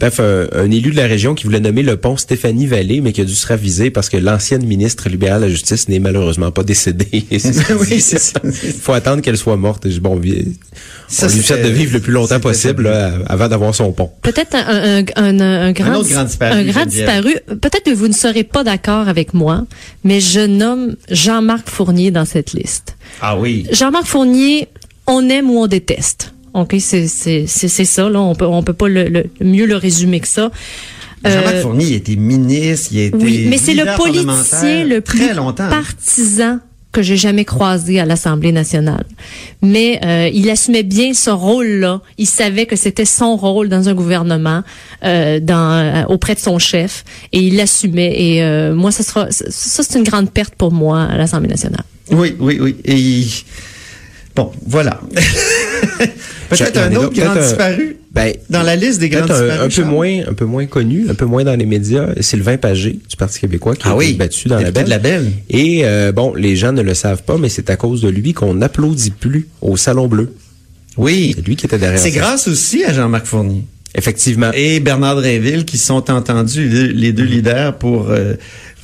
bref 0.00 0.18
un, 0.18 0.48
un 0.52 0.70
élu 0.70 0.90
de 0.90 0.96
la 0.96 1.06
région 1.06 1.34
qui 1.34 1.44
voulait 1.44 1.60
nommer 1.60 1.82
le 1.82 1.96
pont 1.96 2.16
Stéphanie 2.16 2.66
Vallée, 2.66 3.00
mais 3.00 3.12
qui 3.12 3.20
a 3.20 3.24
dû 3.24 3.34
se 3.34 3.46
raviser 3.46 3.90
parce 3.90 4.08
que 4.08 4.16
l'ancienne 4.16 4.64
ministre 4.66 5.08
libérale 5.08 5.42
de 5.42 5.46
la 5.46 5.50
justice 5.52 5.88
n'est 5.88 5.98
malheureusement 6.00 6.50
pas 6.50 6.64
décédée. 6.64 7.24
Ce 7.38 7.72
Oui, 7.80 8.00
c'est 8.00 8.18
ça. 8.18 8.40
Il 8.42 8.50
faut 8.80 8.92
attendre 8.92 9.22
qu'elle 9.22 9.36
soit 9.36 9.56
morte. 9.56 9.86
Et 9.86 9.90
je- 9.92 10.00
Bon, 10.00 10.18
Ça, 11.08 11.26
on 11.26 11.34
lui 11.36 11.42
souhaite 11.42 11.62
de 11.64 11.68
vivre 11.68 11.92
le 11.92 12.00
plus 12.00 12.12
longtemps 12.12 12.40
possible 12.40 12.84
là, 12.84 13.12
avant 13.26 13.48
d'avoir 13.48 13.74
son 13.74 13.92
pont. 13.92 14.10
Peut-être 14.22 14.54
un, 14.54 15.04
un, 15.16 15.40
un, 15.40 15.40
un 15.40 15.72
grand, 15.72 15.96
autre 15.96 16.08
grand 16.08 16.24
disparu, 16.24 16.52
un 16.58 16.64
grand 16.64 16.86
disparu. 16.86 17.34
Peut-être 17.46 17.84
que 17.84 17.90
vous 17.94 18.08
ne 18.08 18.14
serez 18.14 18.44
pas 18.44 18.64
d'accord 18.64 19.08
avec 19.08 19.34
moi, 19.34 19.66
mais 20.04 20.20
je 20.20 20.40
nomme 20.40 20.96
Jean-Marc 21.10 21.68
Fournier 21.68 22.10
dans 22.10 22.24
cette 22.24 22.52
liste. 22.54 22.96
Ah 23.20 23.36
oui. 23.38 23.66
Jean-Marc 23.70 24.06
Fournier, 24.06 24.68
on 25.06 25.28
aime 25.28 25.50
ou 25.50 25.58
on 25.58 25.66
déteste. 25.66 26.32
OK, 26.54 26.74
c'est 26.78 27.06
ça 27.06 28.08
là, 28.08 28.20
on 28.20 28.34
peut 28.34 28.46
on 28.46 28.62
peut 28.62 28.72
pas 28.72 28.88
le, 28.88 29.04
le- 29.08 29.26
mieux 29.40 29.66
le 29.66 29.76
résumer 29.76 30.20
que 30.20 30.28
ça. 30.28 30.50
Jean-Marc 31.24 31.54
Euh, 31.56 31.62
Fournier, 31.62 31.86
il 31.86 31.94
été 31.94 32.16
ministre, 32.16 32.88
il 32.92 32.98
a 33.00 33.04
été 33.04 33.16
oui, 33.16 33.46
mais 33.48 33.58
c'est 33.58 33.74
le 33.74 33.84
politicien 33.96 34.84
le 34.84 35.00
plus 35.02 35.18
très 35.18 35.34
longtemps. 35.34 35.68
partisan 35.68 36.58
que 36.92 37.02
j'ai 37.02 37.16
jamais 37.16 37.44
croisé 37.44 38.00
à 38.00 38.04
l'Assemblée 38.04 38.50
nationale. 38.50 39.04
Mais 39.62 40.00
euh, 40.04 40.28
il 40.32 40.50
assumait 40.50 40.82
bien 40.82 41.14
ce 41.14 41.30
rôle-là. 41.30 42.00
Il 42.18 42.26
savait 42.26 42.66
que 42.66 42.74
c'était 42.74 43.04
son 43.04 43.36
rôle 43.36 43.68
dans 43.68 43.88
un 43.88 43.94
gouvernement, 43.94 44.64
euh, 45.04 45.38
dans, 45.38 46.04
auprès 46.08 46.34
de 46.34 46.40
son 46.40 46.58
chef, 46.58 47.04
et 47.32 47.38
il 47.42 47.56
l'assumait. 47.56 48.12
Et 48.20 48.72
moi, 48.72 48.90
ça 48.90 49.04
sera, 49.04 49.30
ça, 49.30 49.44
ça, 49.50 49.82
c'est 49.84 49.98
une 49.98 50.04
grande 50.04 50.30
perte 50.32 50.54
pour 50.56 50.72
moi 50.72 51.02
à 51.02 51.16
l'Assemblée 51.16 51.50
nationale. 51.50 51.84
Oui, 52.10 52.34
oui, 52.40 52.58
oui. 52.60 52.74
Et 52.84 53.24
bon, 54.34 54.50
voilà. 54.66 55.00
Peut-être 56.50 56.76
un 56.78 56.94
autre 56.96 57.14
grand 57.14 57.34
disparu 57.34 57.96
Ben, 58.12 58.34
dans 58.50 58.62
la 58.62 58.76
liste 58.76 58.98
des 59.00 59.08
grands 59.08 59.22
un, 59.22 59.26
disparus. 59.26 59.78
un 59.78 59.82
peu 59.82 59.88
moins, 59.88 60.20
un 60.28 60.32
peu 60.34 60.44
moins 60.44 60.66
connu, 60.66 61.06
un 61.08 61.14
peu 61.14 61.24
moins 61.26 61.44
dans 61.44 61.56
les 61.56 61.64
médias, 61.66 62.08
Sylvain 62.20 62.56
Pagé 62.56 62.98
du 63.08 63.16
Parti 63.16 63.40
québécois 63.40 63.74
qui 63.76 63.82
Ah 63.84 63.92
a 63.92 63.96
oui, 63.96 64.06
été 64.10 64.14
battu 64.18 64.48
dans 64.48 64.58
la 64.58 64.70
belle. 64.70 64.84
de 64.84 64.90
la 64.90 64.98
Belle. 64.98 65.30
Et 65.48 65.80
euh, 65.84 66.12
bon, 66.12 66.34
les 66.34 66.56
gens 66.56 66.72
ne 66.72 66.82
le 66.82 66.94
savent 66.94 67.22
pas, 67.22 67.38
mais 67.38 67.48
c'est 67.48 67.70
à 67.70 67.76
cause 67.76 68.02
de 68.02 68.08
lui 68.08 68.32
qu'on 68.34 68.54
n'applaudit 68.54 69.10
plus 69.12 69.48
au 69.62 69.76
Salon 69.76 70.08
Bleu. 70.08 70.34
Oui. 70.96 71.32
C'est 71.36 71.46
lui 71.46 71.56
qui 71.56 71.66
était 71.66 71.78
derrière. 71.78 72.00
C'est 72.00 72.10
grâce 72.10 72.48
aussi 72.48 72.84
à 72.84 72.92
Jean-Marc 72.92 73.26
Fournier. 73.26 73.62
Effectivement. 73.94 74.50
Et 74.54 74.78
Bernard 74.80 75.16
Drinville 75.16 75.64
qui 75.64 75.76
sont 75.76 76.10
entendus, 76.10 76.92
les 76.94 77.12
deux 77.12 77.24
leaders, 77.24 77.76
pour 77.76 78.10
euh, 78.10 78.34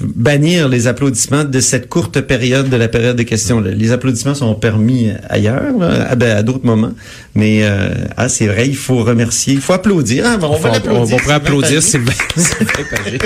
bannir 0.01 0.69
les 0.69 0.88
applaudissements 0.88 1.45
de 1.45 1.61
cette 1.61 1.88
courte 1.88 2.21
période 2.23 2.69
de 2.69 2.77
la 2.77 2.88
période 2.88 3.16
des 3.16 3.25
questions. 3.25 3.61
Les 3.61 3.92
applaudissements 3.92 4.35
sont 4.35 4.55
permis 4.57 5.11
ailleurs, 5.29 5.79
là, 5.79 6.09
à, 6.11 6.14
ben, 6.16 6.37
à 6.37 6.42
d'autres 6.42 6.66
moments. 6.66 6.92
Mais 7.37 7.61
euh, 7.62 7.90
ah, 8.16 8.29
c'est 8.29 8.49
vrai, 8.49 8.66
il 8.66 8.75
faut 8.77 9.05
remercier, 9.05 9.55
il 9.55 9.61
faut 9.61 9.75
applaudir. 9.75 10.27
hein. 10.27 10.38
On 10.42 10.57
va 10.57 10.71
on, 10.71 10.73
l'applaudir. 10.73 11.01
on 11.01 11.05
va 11.05 11.16
pourrait 11.19 11.35
applaudir 11.35 11.83
Sylvain 11.85 12.12
Sylvain, 12.37 12.66
Sylvain 12.75 12.97
Pagé. 13.05 13.19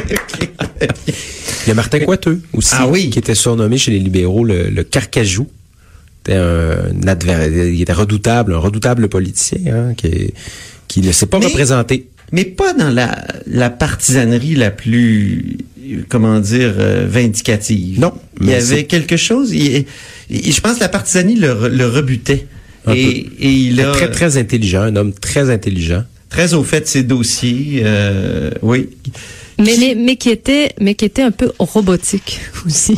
Il 1.64 1.68
y 1.68 1.70
a 1.70 1.74
Martin 1.74 2.00
Coiteux 2.00 2.40
aussi, 2.52 2.74
Ah 2.78 2.88
oui. 2.88 3.08
qui 3.10 3.18
était 3.18 3.34
surnommé 3.34 3.78
chez 3.78 3.90
les 3.90 3.98
libéraux 3.98 4.44
le, 4.44 4.68
le 4.68 4.82
carcajou. 4.84 5.48
Un, 6.28 7.06
adver- 7.06 7.72
il 7.74 7.80
était 7.80 7.94
redoutable, 7.94 8.52
un 8.54 8.58
redoutable 8.58 9.08
politicien 9.08 9.58
hein, 9.74 9.94
qui, 9.96 10.34
qui 10.90 11.00
ne 11.02 11.12
s'est 11.12 11.26
pas 11.26 11.38
Mais- 11.38 11.46
représenté. 11.46 12.08
mais 12.32 12.44
pas 12.44 12.72
dans 12.74 12.90
la, 12.90 13.24
la 13.46 13.70
partisanerie 13.70 14.56
la 14.56 14.70
plus, 14.72 15.56
euh, 15.88 16.02
comment 16.08 16.40
dire, 16.40 16.74
euh, 16.78 17.06
vindicative. 17.08 18.00
Non, 18.00 18.12
Il 18.40 18.48
y 18.48 18.54
avait 18.54 18.84
quelque 18.84 19.16
chose, 19.16 19.52
il- 19.52 19.84
il- 20.30 20.52
je 20.52 20.60
pense 20.60 20.74
que 20.76 20.80
la 20.80 20.88
partisanerie 20.88 21.36
le, 21.36 21.48
re- 21.52 21.68
le 21.68 21.86
rebutait. 21.86 22.46
Un 22.86 22.94
Et, 22.94 23.28
et 23.38 23.50
il 23.50 23.80
a 23.80 23.92
Très, 23.92 24.10
très 24.10 24.36
intelligent, 24.36 24.82
un 24.82 24.96
homme 24.96 25.12
très 25.12 25.48
intelligent. 25.50 26.02
très 26.28 26.54
au 26.54 26.64
fait 26.64 26.80
de 26.80 26.86
ses 26.86 27.02
dossiers, 27.04 27.82
euh, 27.84 28.50
oui. 28.62 28.88
Mais, 29.58 29.76
mais, 29.78 29.94
mais 29.94 30.16
qui 30.16 30.30
était, 30.30 30.70
mais 30.80 30.94
qui 30.94 31.04
était 31.04 31.20
un 31.22 31.32
peu 31.32 31.52
robotique 31.58 32.40
aussi, 32.66 32.96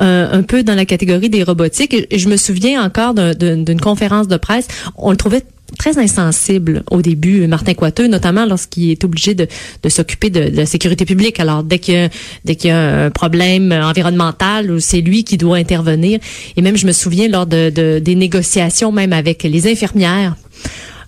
Euh, 0.00 0.26
un 0.32 0.42
peu 0.42 0.62
dans 0.62 0.74
la 0.74 0.86
catégorie 0.86 1.28
des 1.28 1.42
robotiques. 1.42 1.92
Et, 2.10 2.18
je 2.18 2.28
me 2.30 2.36
souviens 2.38 2.82
encore 2.82 3.12
d'un- 3.12 3.34
d'un- 3.34 3.58
d'une 3.58 3.78
conférence 3.80 4.26
de 4.26 4.38
presse. 4.38 4.66
On 4.96 5.10
le 5.10 5.18
trouvait 5.18 5.42
très 5.78 5.98
insensible 5.98 6.82
au 6.90 7.02
début, 7.02 7.46
Martin 7.46 7.74
Coiteux, 7.74 8.06
notamment 8.06 8.46
lorsqu'il 8.46 8.90
est 8.90 9.04
obligé 9.04 9.34
de, 9.34 9.46
s'occuper 9.88 10.30
de, 10.30 10.40
la 10.40 10.66
sécurité 10.66 11.04
publique. 11.04 11.40
Alors 11.40 11.62
dès 11.62 11.78
qu'il 11.78 11.94
y 11.94 11.98
a, 11.98 12.08
dès 12.44 12.56
qu'il 12.56 12.70
un 12.70 13.10
problème 13.10 13.72
environnemental, 13.72 14.80
c'est 14.80 15.00
lui 15.00 15.24
qui 15.24 15.36
doit 15.36 15.56
intervenir. 15.56 16.20
Et 16.56 16.62
même 16.62 16.76
je 16.76 16.86
me 16.86 16.92
souviens 16.92 17.28
lors 17.28 17.46
de, 17.46 17.70
de- 17.70 17.98
des 17.98 18.14
négociations, 18.14 18.92
même 18.92 19.12
avec 19.12 19.42
les 19.42 19.70
infirmières. 19.70 20.36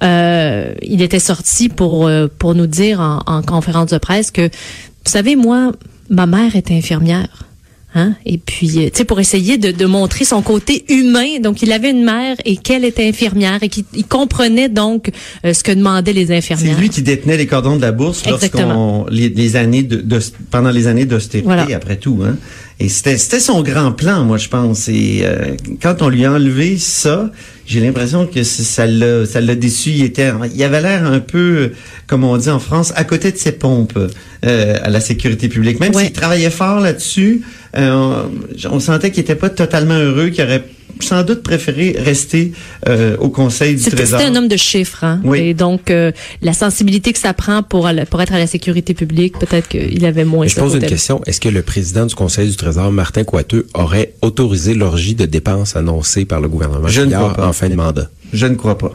Euh, 0.02 0.74
il 0.82 1.02
était 1.02 1.20
sorti 1.20 1.68
pour 1.68 2.06
euh, 2.06 2.26
pour 2.38 2.54
nous 2.54 2.66
dire 2.66 3.00
en 3.00 3.42
conférence 3.42 3.90
de 3.90 3.98
presse 3.98 4.30
que 4.30 4.42
vous 4.42 5.10
savez 5.10 5.36
moi 5.36 5.72
ma 6.10 6.26
mère 6.26 6.56
est 6.56 6.70
infirmière 6.70 7.46
hein? 7.94 8.14
Et 8.26 8.38
puis 8.38 8.78
euh, 8.78 8.90
tu 8.90 8.98
sais 8.98 9.04
pour 9.04 9.20
essayer 9.20 9.58
de, 9.58 9.70
de 9.70 9.86
montrer 9.86 10.24
son 10.24 10.42
côté 10.42 10.84
humain 10.88 11.38
donc 11.42 11.62
il 11.62 11.72
avait 11.72 11.90
une 11.90 12.04
mère 12.04 12.36
et 12.44 12.56
qu'elle 12.56 12.84
était 12.84 13.06
infirmière 13.08 13.62
et 13.62 13.68
qu'il 13.68 13.84
il 13.94 14.04
comprenait 14.04 14.68
donc 14.68 15.10
euh, 15.44 15.52
ce 15.52 15.62
que 15.62 15.72
demandaient 15.72 16.12
les 16.12 16.26
C'est 16.26 16.36
infirmières 16.36 16.78
lui 16.78 16.88
qui 16.90 17.02
détenait 17.02 17.36
les 17.36 17.46
cordons 17.46 17.76
de 17.76 17.82
la 17.82 17.92
bourse 17.92 18.22
lorsqu'on 18.26 19.06
les, 19.10 19.28
les 19.28 19.56
années 19.56 19.82
de, 19.82 19.96
de- 19.96 20.20
pendant 20.50 20.70
les 20.70 20.86
années 20.86 21.06
d'austérité 21.06 21.46
Voilà. 21.46 21.66
après 21.74 21.96
tout 21.96 22.20
hein. 22.24 22.36
Et 22.80 22.88
c'était 22.88 23.16
son 23.40 23.62
grand 23.62 23.92
plan 23.92 24.24
moi 24.24 24.36
je 24.36 24.48
pense. 24.48 24.88
Et 24.88 25.20
euh, 25.22 25.54
quand 25.80 26.02
on 26.02 26.08
lui 26.08 26.24
a 26.24 26.32
enlevé 26.32 26.76
ça, 26.76 27.30
j'ai 27.66 27.80
l'impression 27.80 28.26
que 28.26 28.42
ça 28.42 28.86
l'a 28.86 29.24
ça 29.26 29.40
l'a 29.40 29.54
déçu, 29.54 29.90
il 29.90 30.02
était 30.04 30.32
il 30.52 30.62
avait 30.64 30.82
l'air 30.82 31.04
un 31.06 31.20
peu 31.20 31.70
comme 32.08 32.24
on 32.24 32.36
dit 32.36 32.50
en 32.50 32.58
France 32.58 32.92
à 32.96 33.04
côté 33.04 33.30
de 33.30 33.36
ses 33.36 33.52
pompes 33.52 33.96
euh, 34.44 34.76
à 34.82 34.90
la 34.90 35.00
sécurité 35.00 35.48
publique. 35.48 35.78
Même 35.80 35.94
Ouais. 35.94 36.04
s'il 36.04 36.12
travaillait 36.12 36.50
fort 36.50 36.80
là-dessus, 36.80 37.42
euh, 37.76 38.24
on, 38.64 38.76
on 38.76 38.80
sentait 38.80 39.10
qu'il 39.12 39.20
était 39.22 39.36
pas 39.36 39.50
totalement 39.50 39.94
heureux, 39.94 40.30
qu'il 40.30 40.42
aurait 40.44 40.64
sans 41.00 41.22
doute 41.22 41.42
préféré 41.42 41.96
rester 41.98 42.52
euh, 42.88 43.16
au 43.18 43.28
conseil 43.28 43.74
du 43.76 43.82
trésor. 43.82 44.20
c'était 44.20 44.30
un 44.30 44.36
homme 44.36 44.48
de 44.48 44.56
chiffres, 44.56 45.04
hein? 45.04 45.20
Oui. 45.24 45.38
Et 45.40 45.54
donc 45.54 45.90
euh, 45.90 46.12
la 46.42 46.52
sensibilité 46.52 47.12
que 47.12 47.18
ça 47.18 47.34
prend 47.34 47.62
pour 47.62 47.88
être 47.88 48.32
à 48.32 48.38
la 48.38 48.46
sécurité 48.46 48.94
publique, 48.94 49.38
peut-être 49.38 49.68
qu'il 49.68 50.04
avait 50.06 50.24
moins. 50.24 50.44
Mais 50.44 50.48
je 50.50 50.56
pose 50.56 50.74
une 50.74 50.86
question. 50.86 51.22
Est-ce 51.26 51.40
que 51.40 51.48
le 51.48 51.62
président 51.62 52.06
du 52.06 52.14
Conseil 52.14 52.48
du 52.48 52.56
Trésor, 52.56 52.92
Martin 52.92 53.24
Coiteux, 53.24 53.66
aurait 53.74 54.14
autorisé 54.22 54.74
l'orgie 54.74 55.14
de 55.14 55.26
dépenses 55.26 55.76
annoncée 55.76 56.24
par 56.24 56.40
le 56.40 56.48
gouvernement 56.48 56.88
Je 56.88 57.02
ne 57.02 57.14
crois 57.14 57.34
pas. 57.34 57.46
en 57.48 57.52
fin 57.52 57.68
de 57.68 57.74
mandat? 57.74 58.10
Je 58.32 58.46
ne 58.46 58.54
crois 58.54 58.78
pas. 58.78 58.92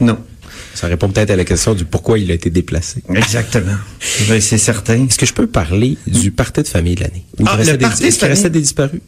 Non. 0.00 0.18
Ça 0.74 0.86
répond 0.86 1.08
peut-être 1.08 1.30
à 1.30 1.36
la 1.36 1.44
question 1.44 1.74
du 1.74 1.84
pourquoi 1.84 2.20
il 2.20 2.30
a 2.30 2.34
été 2.34 2.50
déplacé. 2.50 3.02
Exactement. 3.12 3.72
Ben, 4.28 4.40
c'est 4.40 4.58
certain. 4.58 5.06
Est-ce 5.06 5.18
que 5.18 5.26
je 5.26 5.32
peux 5.32 5.48
parler 5.48 5.98
du 6.06 6.30
party 6.30 6.62
de 6.62 6.68
famille 6.68 6.94
de 6.94 7.00
l'année? 7.00 7.24
Ah, 7.44 7.54
il 7.54 7.56
restait 7.56 7.76
des- 7.78 7.84
de 7.86 8.26
restait 8.26 8.50
des 8.50 8.60
disparus? 8.60 9.00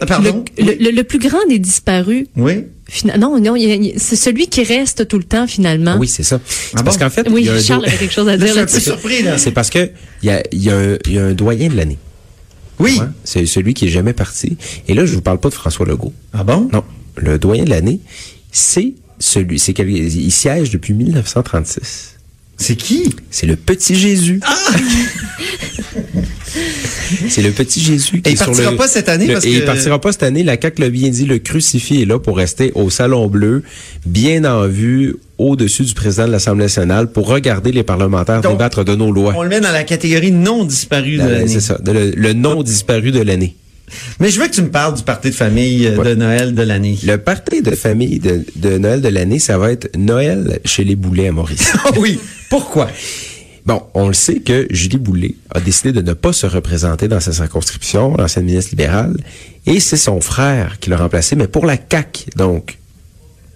Ah, 0.00 0.06
Pardon? 0.06 0.44
Le, 0.58 0.64
le- 0.64 0.74
le- 0.78 0.90
le 0.90 1.04
plus 1.04 1.18
grand 1.18 1.38
des 1.48 1.58
disparus, 1.58 2.26
Oui. 2.36 2.64
fina- 2.88 3.16
non, 3.16 3.40
non, 3.40 3.54
c'est 3.96 4.16
celui 4.16 4.46
qui 4.48 4.62
reste 4.62 5.08
tout 5.08 5.16
le 5.18 5.24
temps 5.24 5.46
finalement. 5.46 5.96
Oui, 5.98 6.06
c'est 6.06 6.22
ça. 6.22 6.38
C'est 6.46 6.72
Ah 6.76 6.82
parce 6.82 6.98
bon? 6.98 7.04
qu'en 7.04 7.10
fait, 7.10 7.28
Oui, 7.30 7.42
il 7.42 7.46
y 7.46 7.48
a 7.48 7.54
un 7.54 7.60
Charles 7.62 7.80
do- 7.82 7.88
avait 7.88 7.96
quelque 7.96 8.12
chose 8.12 8.28
à 8.28 8.36
Là, 8.36 8.38
je 8.38 8.44
dire 8.44 8.52
suis 8.52 8.60
un 8.60 8.66
peu 8.66 8.72
là-dessus. 8.72 8.90
surpris, 8.90 9.22
là. 9.22 9.38
c'est 9.38 9.52
parce 9.52 9.70
que 9.70 9.90
il 10.22 10.26
y 10.26 10.30
a, 10.30 10.42
il 10.52 10.62
y 10.62 10.70
a 10.70 10.76
un- 10.76 10.98
il 11.06 11.12
y 11.14 11.18
a 11.18 11.24
un 11.24 11.32
doyen 11.32 11.68
de 11.68 11.76
l'année. 11.76 11.98
Oui. 12.78 12.98
Ouais, 13.00 13.06
C'est 13.24 13.46
celui 13.46 13.72
qui 13.72 13.86
est 13.86 13.90
jamais 13.90 14.12
parti. 14.12 14.58
Et 14.86 14.92
là, 14.92 15.06
je 15.06 15.14
vous 15.14 15.22
parle 15.22 15.40
pas 15.40 15.48
de 15.48 15.54
François 15.54 15.86
Legault. 15.86 16.12
Ah 16.34 16.44
bon? 16.44 16.68
Non, 16.72 16.84
le 17.16 17.38
doyen 17.38 17.64
de 17.64 17.70
l'année, 17.70 18.00
c'est 18.52 18.92
celui, 19.18 19.58
c'est 19.58 19.72
il 19.78 20.30
siège 20.30 20.70
depuis 20.70 20.92
1936. 20.92 22.15
C'est 22.58 22.76
qui? 22.76 23.14
C'est 23.30 23.46
le 23.46 23.56
petit 23.56 23.94
Jésus. 23.94 24.40
Ah! 24.42 24.54
C'est 27.28 27.42
le 27.42 27.50
petit 27.50 27.80
Jésus 27.80 28.22
qui 28.22 28.30
Et 28.30 28.32
il 28.32 28.36
sur 28.36 28.46
partira 28.46 28.70
le- 28.70 28.76
pas 28.76 28.88
cette 28.88 29.08
année 29.08 29.26
le- 29.26 29.34
parce 29.34 29.44
et 29.44 29.52
il 29.52 29.64
partira 29.64 30.00
pas 30.00 30.12
cette 30.12 30.22
année. 30.22 30.42
La 30.42 30.60
CAQ 30.60 30.80
l'a 30.82 30.88
bien 30.88 31.10
dit, 31.10 31.24
le 31.26 31.38
crucifix 31.38 32.02
est 32.02 32.04
là 32.06 32.18
pour 32.18 32.36
rester 32.36 32.72
au 32.74 32.88
Salon 32.90 33.26
Bleu, 33.28 33.62
bien 34.06 34.44
en 34.44 34.66
vue, 34.66 35.16
au-dessus 35.38 35.82
du 35.84 35.94
président 35.94 36.26
de 36.26 36.32
l'Assemblée 36.32 36.64
nationale, 36.64 37.08
pour 37.12 37.28
regarder 37.28 37.72
les 37.72 37.82
parlementaires 37.82 38.40
Donc, 38.40 38.52
débattre 38.52 38.84
de 38.84 38.94
nos 38.94 39.12
lois. 39.12 39.34
On 39.36 39.42
le 39.42 39.48
met 39.50 39.60
dans 39.60 39.72
la 39.72 39.84
catégorie 39.84 40.32
non 40.32 40.64
disparue 40.64 41.16
de 41.18 41.22
Euh, 41.22 41.30
l'année. 41.32 41.48
C'est 41.48 41.60
ça, 41.60 41.78
de 41.78 41.92
le, 41.92 42.10
le 42.16 42.32
non 42.32 42.62
disparu 42.62 43.10
de 43.12 43.20
l'année. 43.20 43.54
Mais 44.18 44.30
je 44.30 44.40
veux 44.40 44.46
que 44.48 44.52
tu 44.54 44.62
me 44.62 44.70
parles 44.70 44.94
du 44.94 45.02
party 45.04 45.30
de 45.30 45.34
famille 45.34 45.86
euh, 45.86 45.96
Ouais. 45.96 46.04
de 46.10 46.14
Noël 46.16 46.54
de 46.54 46.62
l'année. 46.62 46.98
Le 47.04 47.18
party 47.18 47.62
de 47.62 47.70
famille 47.76 48.18
de, 48.18 48.44
de 48.56 48.78
Noël 48.78 49.00
de 49.00 49.08
l'année, 49.08 49.38
ça 49.38 49.58
va 49.58 49.70
être 49.70 49.90
Noël 49.96 50.58
chez 50.64 50.82
les 50.84 50.96
Boulets 50.96 51.28
à 51.28 51.32
Maurice. 51.32 51.72
Ah 51.84 51.90
oui. 51.98 52.18
Pourquoi? 52.50 52.88
Bon, 53.64 53.82
on 53.94 54.06
le 54.06 54.14
sait 54.14 54.36
que 54.40 54.66
Julie 54.70 54.96
Boulay 54.98 55.34
a 55.52 55.58
décidé 55.60 55.92
de 55.92 56.00
ne 56.00 56.12
pas 56.12 56.32
se 56.32 56.46
représenter 56.46 57.08
dans 57.08 57.18
sa 57.20 57.32
circonscription, 57.32 58.14
l'ancienne 58.16 58.44
ministre 58.44 58.70
libérale, 58.70 59.16
et 59.66 59.80
c'est 59.80 59.96
son 59.96 60.20
frère 60.20 60.78
qui 60.78 60.88
l'a 60.90 60.96
remplacé, 60.96 61.34
mais 61.34 61.48
pour 61.48 61.66
la 61.66 61.76
CAQ, 61.76 62.26
donc. 62.36 62.78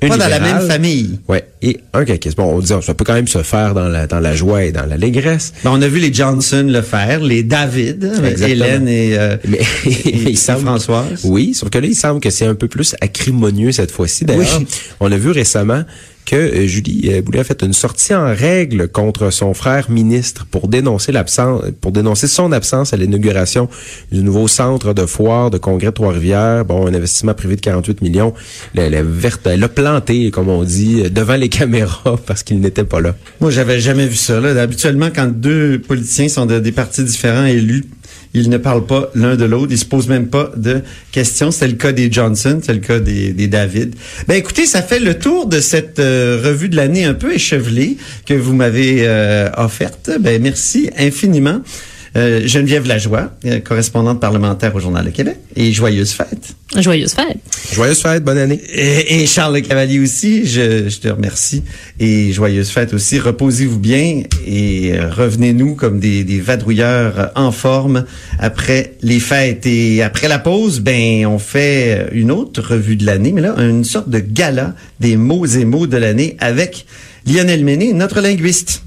Pas 0.00 0.16
dans 0.16 0.28
la 0.28 0.40
même 0.40 0.66
famille. 0.66 1.20
Ouais, 1.28 1.44
et 1.60 1.76
un 1.92 2.06
caquiste. 2.06 2.34
Bon, 2.38 2.44
on 2.44 2.60
dit, 2.60 2.72
ça 2.80 2.94
peut 2.94 3.04
quand 3.04 3.12
même 3.12 3.28
se 3.28 3.42
faire 3.42 3.74
dans 3.74 3.86
la, 3.86 4.06
dans 4.06 4.18
la 4.18 4.34
joie 4.34 4.64
et 4.64 4.72
dans 4.72 4.86
l'allégresse. 4.86 5.52
Ben, 5.62 5.72
on 5.74 5.82
a 5.82 5.88
vu 5.88 5.98
les 6.00 6.10
Johnson 6.12 6.64
le 6.66 6.80
faire, 6.80 7.20
les 7.20 7.42
David, 7.42 8.10
avec. 8.16 8.40
Hélène 8.40 8.88
et, 8.88 9.18
euh, 9.18 9.36
Mais 9.46 9.58
et 9.86 10.30
il 10.30 10.38
semble, 10.38 10.62
Françoise. 10.62 11.20
Oui, 11.24 11.52
sauf 11.52 11.68
que 11.68 11.76
là, 11.78 11.86
il 11.86 11.94
semble 11.94 12.20
que 12.20 12.30
c'est 12.30 12.46
un 12.46 12.54
peu 12.54 12.66
plus 12.66 12.96
acrimonieux 13.02 13.72
cette 13.72 13.90
fois-ci. 13.90 14.24
D'ailleurs, 14.24 14.46
Oui. 14.60 14.66
on 15.00 15.12
a 15.12 15.18
vu 15.18 15.32
récemment 15.32 15.84
que 16.30 16.36
euh, 16.36 16.66
Julie 16.68 17.10
euh, 17.12 17.22
Boulay 17.22 17.40
a 17.40 17.44
fait 17.44 17.60
une 17.62 17.72
sortie 17.72 18.14
en 18.14 18.32
règle 18.32 18.86
contre 18.86 19.30
son 19.30 19.52
frère 19.52 19.90
ministre 19.90 20.46
pour 20.48 20.68
dénoncer 20.68 21.10
l'absence, 21.10 21.64
pour 21.80 21.90
dénoncer 21.90 22.28
son 22.28 22.52
absence 22.52 22.92
à 22.92 22.96
l'inauguration 22.96 23.68
du 24.12 24.22
nouveau 24.22 24.46
centre 24.46 24.94
de 24.94 25.06
foire 25.06 25.50
de 25.50 25.58
congrès 25.58 25.90
Trois-Rivières. 25.90 26.64
Bon, 26.64 26.86
un 26.86 26.94
investissement 26.94 27.34
privé 27.34 27.56
de 27.56 27.60
48 27.60 28.00
millions. 28.00 28.32
Elle 28.76 29.04
l'a 29.56 29.68
planté, 29.68 30.30
comme 30.30 30.48
on 30.48 30.62
dit, 30.62 31.10
devant 31.10 31.34
les 31.34 31.48
caméras 31.58 32.16
parce 32.26 32.44
qu'il 32.44 32.60
n'était 32.60 32.84
pas 32.84 33.00
là. 33.00 33.16
Moi, 33.40 33.50
j'avais 33.50 33.80
jamais 33.80 34.06
vu 34.06 34.14
ça. 34.14 34.38
Habituellement, 34.38 35.08
quand 35.12 35.26
deux 35.26 35.80
politiciens 35.80 36.28
sont 36.28 36.46
de 36.46 36.60
des 36.60 36.72
partis 36.72 37.02
différents 37.02 37.46
élus, 37.46 37.86
ils 38.34 38.48
ne 38.48 38.58
parlent 38.58 38.86
pas 38.86 39.10
l'un 39.14 39.36
de 39.36 39.44
l'autre. 39.44 39.68
Ils 39.70 39.78
se 39.78 39.84
posent 39.84 40.08
même 40.08 40.28
pas 40.28 40.50
de 40.56 40.82
questions. 41.12 41.50
C'était 41.50 41.68
le 41.68 41.74
cas 41.74 41.92
des 41.92 42.10
Johnson, 42.10 42.60
c'est 42.62 42.74
le 42.74 42.80
cas 42.80 43.00
des, 43.00 43.32
des 43.32 43.48
David. 43.48 43.94
Ben, 44.28 44.34
écoutez, 44.34 44.66
ça 44.66 44.82
fait 44.82 45.00
le 45.00 45.18
tour 45.18 45.46
de 45.46 45.60
cette 45.60 45.98
euh, 45.98 46.40
revue 46.44 46.68
de 46.68 46.76
l'année 46.76 47.04
un 47.04 47.14
peu 47.14 47.34
échevelée 47.34 47.96
que 48.26 48.34
vous 48.34 48.54
m'avez 48.54 48.98
euh, 49.00 49.50
offerte. 49.56 50.10
Ben, 50.20 50.40
merci 50.40 50.90
infiniment. 50.96 51.60
Euh, 52.16 52.44
Geneviève 52.44 52.88
Lajoie, 52.88 53.30
euh, 53.44 53.60
correspondante 53.60 54.20
parlementaire 54.20 54.74
au 54.74 54.80
Journal 54.80 55.04
de 55.04 55.10
Québec. 55.10 55.36
Et 55.54 55.72
joyeuse 55.72 56.10
fête. 56.10 56.56
Joyeuse 56.76 57.12
fête. 57.12 57.38
Joyeuse 57.72 58.00
fête, 58.00 58.24
bonne 58.24 58.38
année. 58.38 58.60
Et, 58.72 59.22
et 59.22 59.26
Charles 59.26 59.54
Le 59.54 59.60
Cavalier 59.60 60.00
aussi, 60.00 60.44
je, 60.44 60.88
je 60.88 60.98
te 60.98 61.08
remercie. 61.08 61.62
Et 62.00 62.32
joyeuse 62.32 62.68
fête 62.70 62.94
aussi. 62.94 63.20
Reposez-vous 63.20 63.78
bien 63.78 64.22
et 64.44 64.92
euh, 64.94 65.08
revenez-nous 65.08 65.76
comme 65.76 66.00
des, 66.00 66.24
des 66.24 66.40
vadrouilleurs 66.40 67.30
en 67.36 67.52
forme 67.52 68.04
après 68.40 68.94
les 69.02 69.20
fêtes. 69.20 69.66
Et 69.66 70.02
après 70.02 70.26
la 70.26 70.40
pause, 70.40 70.80
ben 70.80 71.26
on 71.26 71.38
fait 71.38 72.08
une 72.12 72.32
autre 72.32 72.62
revue 72.62 72.96
de 72.96 73.06
l'année, 73.06 73.30
mais 73.32 73.40
là, 73.40 73.54
une 73.58 73.84
sorte 73.84 74.10
de 74.10 74.18
gala 74.18 74.74
des 74.98 75.16
mots 75.16 75.46
et 75.46 75.64
mots 75.64 75.86
de 75.86 75.96
l'année 75.96 76.36
avec 76.40 76.86
Lionel 77.26 77.64
Méné, 77.64 77.92
notre 77.92 78.20
linguiste. 78.20 78.82